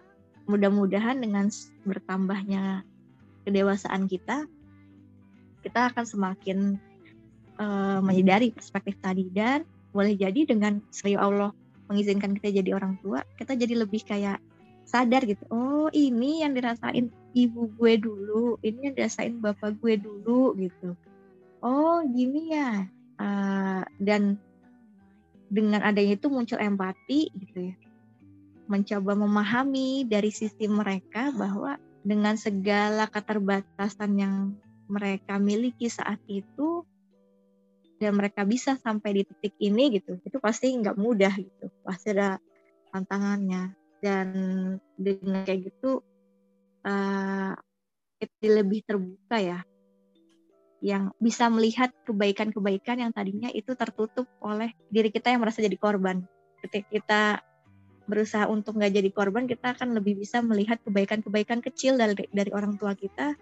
mudah-mudahan 0.48 1.24
dengan 1.24 1.48
bertambahnya 1.88 2.84
kedewasaan 3.48 4.08
kita 4.08 4.48
kita 5.64 5.80
akan 5.91 6.04
semakin 6.04 6.76
uh, 7.56 8.04
menyadari 8.04 8.52
perspektif 8.52 9.00
tadi. 9.00 9.32
Dan 9.32 9.64
boleh 9.96 10.20
jadi 10.20 10.44
dengan 10.44 10.84
serius 10.91 11.24
Allah 11.24 11.52
mengizinkan 11.88 12.36
kita 12.36 12.64
jadi 12.64 12.76
orang 12.76 13.00
tua 13.00 13.22
kita 13.39 13.56
jadi 13.56 13.88
lebih 13.88 14.04
kayak 14.04 14.44
sadar 14.84 15.24
gitu. 15.24 15.44
Oh 15.48 15.88
ini 15.96 16.44
yang 16.44 16.52
dirasain 16.58 17.08
ibu 17.32 17.72
gue 17.80 17.94
dulu 18.04 18.60
ini 18.66 18.91
yang 18.91 18.96
dirasain 19.00 19.39
bapak 19.39 19.80
gue 19.80 19.96
dulu 19.96 20.58
gitu. 20.60 20.98
Oh 21.64 22.04
gini 22.04 22.52
ya. 22.52 22.84
Uh, 23.22 23.86
dan 24.02 24.36
dengan 25.54 25.86
adanya 25.86 26.18
itu 26.18 26.28
muncul 26.28 26.58
empati 26.58 27.30
gitu 27.38 27.72
ya 27.72 27.76
mencoba 28.74 29.14
memahami 29.14 30.10
dari 30.10 30.34
sisi 30.34 30.66
mereka 30.66 31.30
bahwa 31.30 31.78
dengan 32.02 32.34
segala 32.34 33.06
keterbatasan 33.06 34.12
yang 34.18 34.36
mereka 34.90 35.38
miliki 35.38 35.88
saat 35.88 36.18
itu 36.26 36.82
dan 38.02 38.18
mereka 38.18 38.44
bisa 38.44 38.76
sampai 38.82 39.22
di 39.22 39.24
titik 39.24 39.54
ini 39.62 40.02
gitu 40.02 40.18
itu 40.26 40.38
pasti 40.42 40.74
nggak 40.74 40.98
mudah 40.98 41.32
gitu 41.38 41.70
pasti 41.86 42.18
ada 42.18 42.42
tantangannya. 42.94 43.74
Dan 43.98 44.28
dengan 44.94 45.42
kayak 45.42 45.74
gitu 45.74 46.06
uh, 46.86 47.54
lebih 48.46 48.86
terbuka 48.86 49.42
ya. 49.42 49.60
Yang 50.84 51.16
bisa 51.18 51.48
melihat 51.50 51.90
kebaikan-kebaikan 52.06 53.02
yang 53.02 53.12
tadinya 53.16 53.50
itu 53.50 53.74
tertutup 53.74 54.30
oleh 54.44 54.76
diri 54.94 55.10
kita 55.10 55.34
yang 55.34 55.42
merasa 55.42 55.64
jadi 55.64 55.80
korban. 55.80 56.22
Ketika 56.62 56.88
kita 56.92 57.22
berusaha 58.04 58.45
untuk 58.51 58.76
nggak 58.76 58.93
jadi 58.99 59.10
korban 59.16 59.47
kita 59.47 59.76
akan 59.78 59.95
lebih 59.95 60.20
bisa 60.20 60.43
melihat 60.43 60.80
kebaikan-kebaikan 60.84 61.64
kecil 61.64 61.95
dari 61.95 62.28
dari 62.32 62.51
orang 62.51 62.76
tua 62.76 62.93
kita 62.95 63.36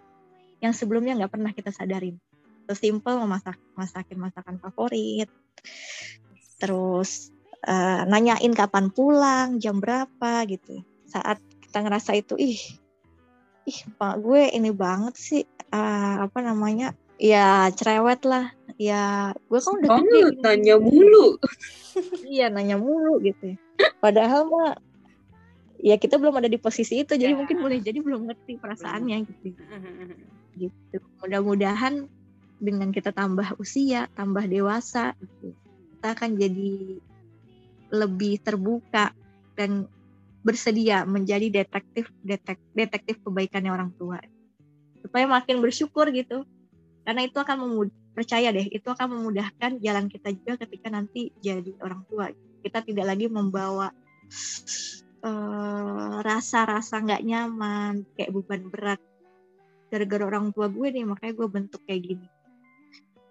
yang 0.62 0.74
sebelumnya 0.78 1.18
nggak 1.18 1.32
pernah 1.34 1.52
kita 1.52 1.74
sadarin. 1.74 2.22
Sesimpel 2.70 3.18
memasak 3.18 3.58
masakin 3.74 4.22
masakan 4.22 4.62
favorit. 4.62 5.28
Terus 6.62 7.34
uh, 7.66 8.06
nanyain 8.06 8.54
kapan 8.54 8.94
pulang 8.94 9.58
jam 9.58 9.82
berapa 9.82 10.46
gitu. 10.46 10.86
Saat 11.10 11.42
kita 11.66 11.82
ngerasa 11.82 12.14
itu 12.14 12.38
ih 12.38 12.62
ih 13.66 13.80
pak 13.98 14.20
gue 14.22 14.52
ini 14.54 14.74
banget 14.74 15.16
sih 15.18 15.44
uh, 15.72 16.26
apa 16.26 16.40
namanya 16.42 16.94
ya 17.22 17.70
cerewet 17.78 18.26
lah. 18.26 18.50
Ya 18.82 19.32
gue 19.38 19.60
kan 19.62 19.78
udah 19.78 19.90
gede. 20.02 20.42
nanya 20.42 20.76
mulu. 20.82 21.38
Iya 22.24 22.48
nanya 22.48 22.80
mulu 22.80 23.22
gitu 23.22 23.54
ya. 23.54 23.58
Padahal 24.02 24.48
mah 24.50 24.80
ya 25.78 26.00
kita 26.02 26.18
belum 26.18 26.40
ada 26.42 26.50
di 26.50 26.58
posisi 26.58 27.04
itu 27.04 27.14
jadi 27.14 27.36
ya. 27.36 27.38
mungkin 27.38 27.62
boleh 27.62 27.84
jadi 27.84 28.00
belum 28.02 28.32
ngerti 28.32 28.58
perasaannya 28.58 29.18
gitu. 29.28 29.54
Gitu. 30.58 30.98
Mudah-mudahan 31.22 32.10
dengan 32.62 32.94
kita 32.94 33.12
tambah 33.12 33.58
usia, 33.58 34.06
tambah 34.14 34.46
dewasa 34.46 35.18
gitu, 35.18 35.52
kita 35.98 36.08
akan 36.14 36.30
jadi 36.38 37.02
lebih 37.92 38.38
terbuka 38.46 39.12
dan 39.58 39.90
bersedia 40.46 41.04
menjadi 41.04 41.50
detektif 41.50 42.14
detek, 42.22 42.62
detektif 42.78 43.18
kebaikannya 43.26 43.74
orang 43.74 43.92
tua. 43.98 44.22
Supaya 45.02 45.26
makin 45.26 45.60
bersyukur 45.60 46.08
gitu 46.14 46.46
karena 47.02 47.22
itu 47.26 47.38
akan 47.42 47.58
memud 47.66 47.90
percaya 48.12 48.54
deh 48.54 48.68
itu 48.68 48.86
akan 48.86 49.08
memudahkan 49.18 49.82
jalan 49.82 50.06
kita 50.12 50.30
juga 50.36 50.68
ketika 50.68 50.88
nanti 50.94 51.34
jadi 51.42 51.74
orang 51.82 52.06
tua. 52.06 52.30
Kita 52.62 52.86
tidak 52.86 53.06
lagi 53.10 53.26
membawa 53.26 53.90
eh, 55.26 56.16
rasa-rasa 56.22 57.02
uh, 57.02 57.04
nggak 57.08 57.26
nyaman 57.26 58.06
kayak 58.14 58.32
beban 58.36 58.62
berat. 58.70 59.02
Gara-gara 59.90 60.24
orang 60.24 60.54
tua 60.56 60.70
gue 60.72 60.88
nih 60.94 61.04
makanya 61.04 61.34
gue 61.36 61.48
bentuk 61.50 61.82
kayak 61.90 62.02
gini. 62.06 62.28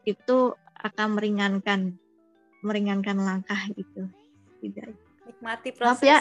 Itu 0.02 0.58
akan 0.80 1.08
meringankan 1.14 1.94
meringankan 2.66 3.16
langkah 3.22 3.60
itu. 3.78 4.10
Tidak. 4.60 4.88
Nikmati 5.30 5.70
proses 5.72 6.02
maaf 6.02 6.02
ya 6.02 6.18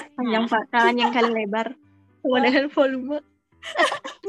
panjang 0.69 0.95
yang 1.01 1.11
kali 1.11 1.31
lebar. 1.33 1.73
Dengan 2.45 2.67
volume. 2.69 3.19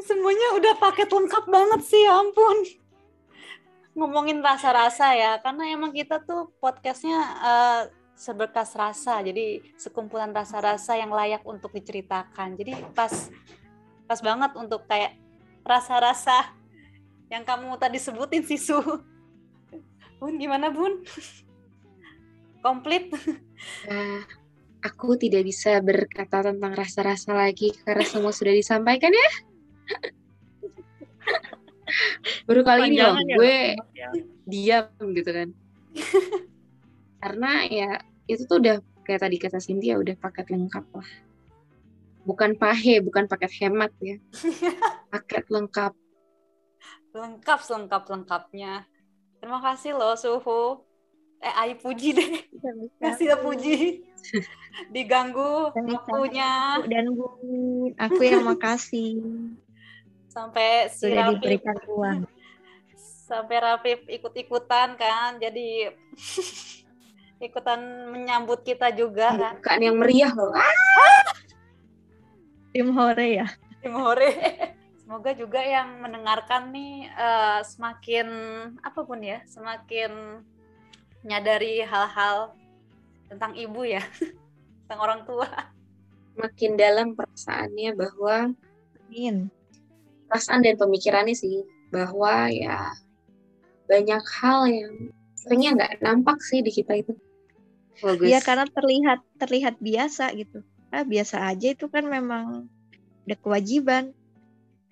Semuanya 0.09 0.59
udah 0.59 0.75
paket 0.81 1.11
lengkap 1.11 1.45
banget 1.47 1.81
sih 1.87 2.03
ya 2.03 2.19
ampun 2.19 2.80
ngomongin 3.95 4.39
rasa-rasa 4.39 5.13
ya 5.19 5.43
karena 5.43 5.75
emang 5.75 5.91
kita 5.91 6.23
tuh 6.23 6.55
podcastnya 6.63 7.19
uh, 7.43 7.83
seberkas 8.15 8.77
rasa 8.77 9.19
jadi 9.25 9.65
sekumpulan 9.81 10.31
rasa-rasa 10.31 10.95
yang 10.95 11.11
layak 11.11 11.43
untuk 11.43 11.75
diceritakan 11.75 12.55
jadi 12.55 12.79
pas 12.95 13.33
pas 14.07 14.21
banget 14.23 14.53
untuk 14.55 14.87
kayak 14.87 15.19
rasa-rasa 15.67 16.55
yang 17.31 17.47
kamu 17.47 17.79
tadi 17.79 17.99
sebutin 18.03 18.43
sih 18.43 18.59
Su. 18.59 18.83
Bun 20.19 20.35
gimana 20.37 20.69
Bun? 20.75 21.07
Komplit? 22.61 23.15
Nah, 23.89 24.27
aku 24.85 25.17
tidak 25.17 25.47
bisa 25.47 25.79
berkata 25.81 26.45
tentang 26.45 26.75
rasa-rasa 26.75 27.33
lagi 27.33 27.73
karena 27.87 28.05
semua 28.05 28.35
sudah 28.35 28.53
disampaikan 28.53 29.15
ya. 29.15 29.31
Baru 32.49 32.61
kali 32.63 32.95
ini 32.95 32.99
loh 33.01 33.17
ya, 33.19 33.37
gue 33.37 33.59
ya. 33.95 34.09
diam 34.47 35.07
gitu 35.15 35.31
kan. 35.31 35.49
Karena 37.23 37.51
ya 37.69 37.91
itu 38.31 38.47
tuh 38.47 38.63
udah 38.63 38.81
kayak 39.05 39.21
tadi 39.27 39.37
kata 39.37 39.59
Cynthia 39.59 39.99
udah 39.99 40.15
paket 40.17 40.49
lengkap 40.55 40.87
lah. 40.95 41.11
Bukan 42.25 42.55
pahe, 42.55 43.01
bukan 43.03 43.27
paket 43.27 43.51
hemat 43.65 43.91
ya. 43.99 44.21
Paket 45.13 45.51
lengkap. 45.51 45.93
Lengkap 47.11 47.59
selengkap 47.65 48.07
lengkapnya. 48.07 48.87
Terima 49.43 49.59
kasih 49.59 49.99
loh 49.99 50.15
Suhu. 50.15 50.85
Eh 51.41 51.55
Ayu 51.57 51.75
puji 51.81 52.15
deh. 52.15 52.33
Kasih 53.01 53.35
ya 53.35 53.37
puji. 53.41 54.05
Diganggu 54.95 55.75
waktunya 55.75 56.79
dan 56.87 57.11
Bun, 57.17 57.91
aku 57.99 58.23
yang 58.23 58.47
makasih 58.47 59.19
sampai 60.41 60.89
si 60.89 61.13
sudah 61.13 61.29
Rafif 61.29 61.37
diberikan 61.37 61.77
sampai 63.29 63.57
Rafif 63.61 64.01
ikut-ikutan 64.09 64.97
kan. 64.97 65.37
Jadi 65.37 65.93
ikutan 67.47 67.81
menyambut 68.09 68.65
kita 68.65 68.89
juga 68.97 69.37
kan. 69.37 69.55
Bukan 69.61 69.81
yang 69.85 69.97
meriah 70.01 70.33
loh. 70.33 70.53
Ah, 70.57 71.29
Tim 72.73 72.89
Hore 72.97 73.29
ya. 73.45 73.49
Tim 73.85 73.95
Hore. 73.97 74.33
Semoga 75.01 75.35
juga 75.35 75.59
yang 75.59 76.07
mendengarkan 76.07 76.71
nih 76.71 77.11
eh, 77.11 77.61
semakin 77.67 78.29
apa 78.79 79.03
pun 79.03 79.19
ya, 79.19 79.43
semakin 79.43 80.39
menyadari 81.27 81.83
hal-hal 81.83 82.55
tentang 83.27 83.59
ibu 83.59 83.83
ya, 83.83 84.07
tentang 84.87 85.01
orang 85.03 85.21
tua. 85.27 85.51
makin 86.39 86.79
dalam 86.79 87.19
perasaannya 87.19 87.91
bahwa 87.99 88.55
Amin. 89.11 89.51
Perasaan 90.31 90.63
dan 90.63 90.79
pemikirannya 90.79 91.35
sih 91.35 91.67
bahwa 91.91 92.47
ya 92.55 92.95
banyak 93.91 94.23
hal 94.39 94.71
yang 94.71 95.11
seringnya 95.35 95.71
nggak 95.75 95.93
nampak 96.07 96.39
sih 96.47 96.63
di 96.63 96.71
kita 96.71 97.03
itu. 97.03 97.19
Bagus. 97.99 98.31
Iya 98.31 98.39
karena 98.39 98.71
terlihat 98.71 99.21
terlihat 99.43 99.75
biasa 99.83 100.31
gitu. 100.39 100.63
Ah 100.95 101.03
biasa 101.03 101.51
aja 101.51 101.75
itu 101.75 101.91
kan 101.91 102.07
memang 102.07 102.71
udah 103.27 103.39
kewajiban. 103.43 104.15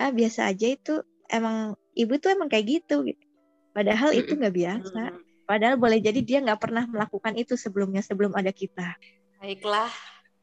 Ah 0.02 0.10
biasa 0.10 0.50
aja 0.50 0.74
itu 0.74 1.06
emang 1.30 1.78
ibu 1.94 2.18
tuh 2.18 2.34
emang 2.34 2.50
kayak 2.50 2.82
gitu 2.82 3.06
gitu. 3.06 3.22
Padahal 3.70 4.10
itu 4.10 4.34
nggak 4.34 4.56
biasa. 4.58 5.14
Padahal 5.46 5.78
boleh 5.78 6.02
jadi 6.02 6.20
dia 6.20 6.42
nggak 6.42 6.60
pernah 6.60 6.84
melakukan 6.90 7.38
itu 7.38 7.54
sebelumnya 7.54 8.02
sebelum 8.02 8.34
ada 8.34 8.50
kita. 8.50 8.98
Baiklah, 9.38 9.88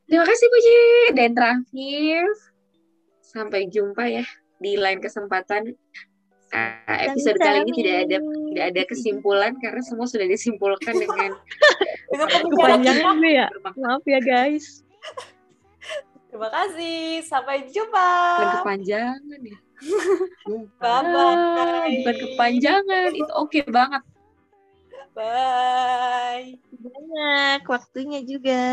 Terima 0.05 0.21
kasih 0.21 0.47
Puji 0.53 0.77
dan 1.17 1.31
Rafif. 1.33 2.37
Sampai 3.25 3.67
jumpa 3.67 4.05
ya 4.05 4.25
di 4.59 4.79
lain 4.79 4.99
kesempatan. 5.03 5.75
Ah, 6.53 7.09
episode 7.11 7.35
kali 7.41 7.67
ini 7.67 7.71
tidak 7.83 7.97
ada 8.07 8.17
tidak 8.21 8.65
ada 8.71 8.81
kesimpulan 8.87 9.51
karena 9.59 9.81
semua 9.83 10.07
sudah 10.07 10.23
disimpulkan 10.29 10.93
dengan 10.95 11.35
dengan 12.13 12.27
Kepanjangan. 12.47 13.17
ya. 13.25 13.47
Maaf 13.75 14.03
ya 14.07 14.19
guys. 14.23 14.85
Terima 16.29 16.51
kasih, 16.51 17.23
sampai 17.23 17.71
jumpa. 17.71 18.11
bukan 18.39 18.49
kepanjangan 18.59 19.39
ya. 19.39 19.57
Bye-bye. 20.83 21.95
Bukan 22.03 22.15
kepanjangan, 22.27 23.09
itu 23.15 23.31
oke 23.35 23.59
banget. 23.71 24.03
Bye. 25.15 26.59
Banyak 26.75 27.63
waktunya 27.63 28.19
juga. 28.27 28.63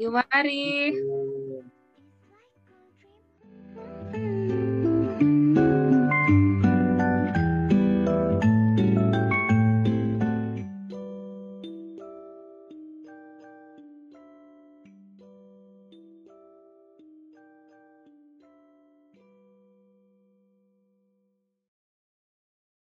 Yuk 0.00 0.16
mari. 0.16 0.96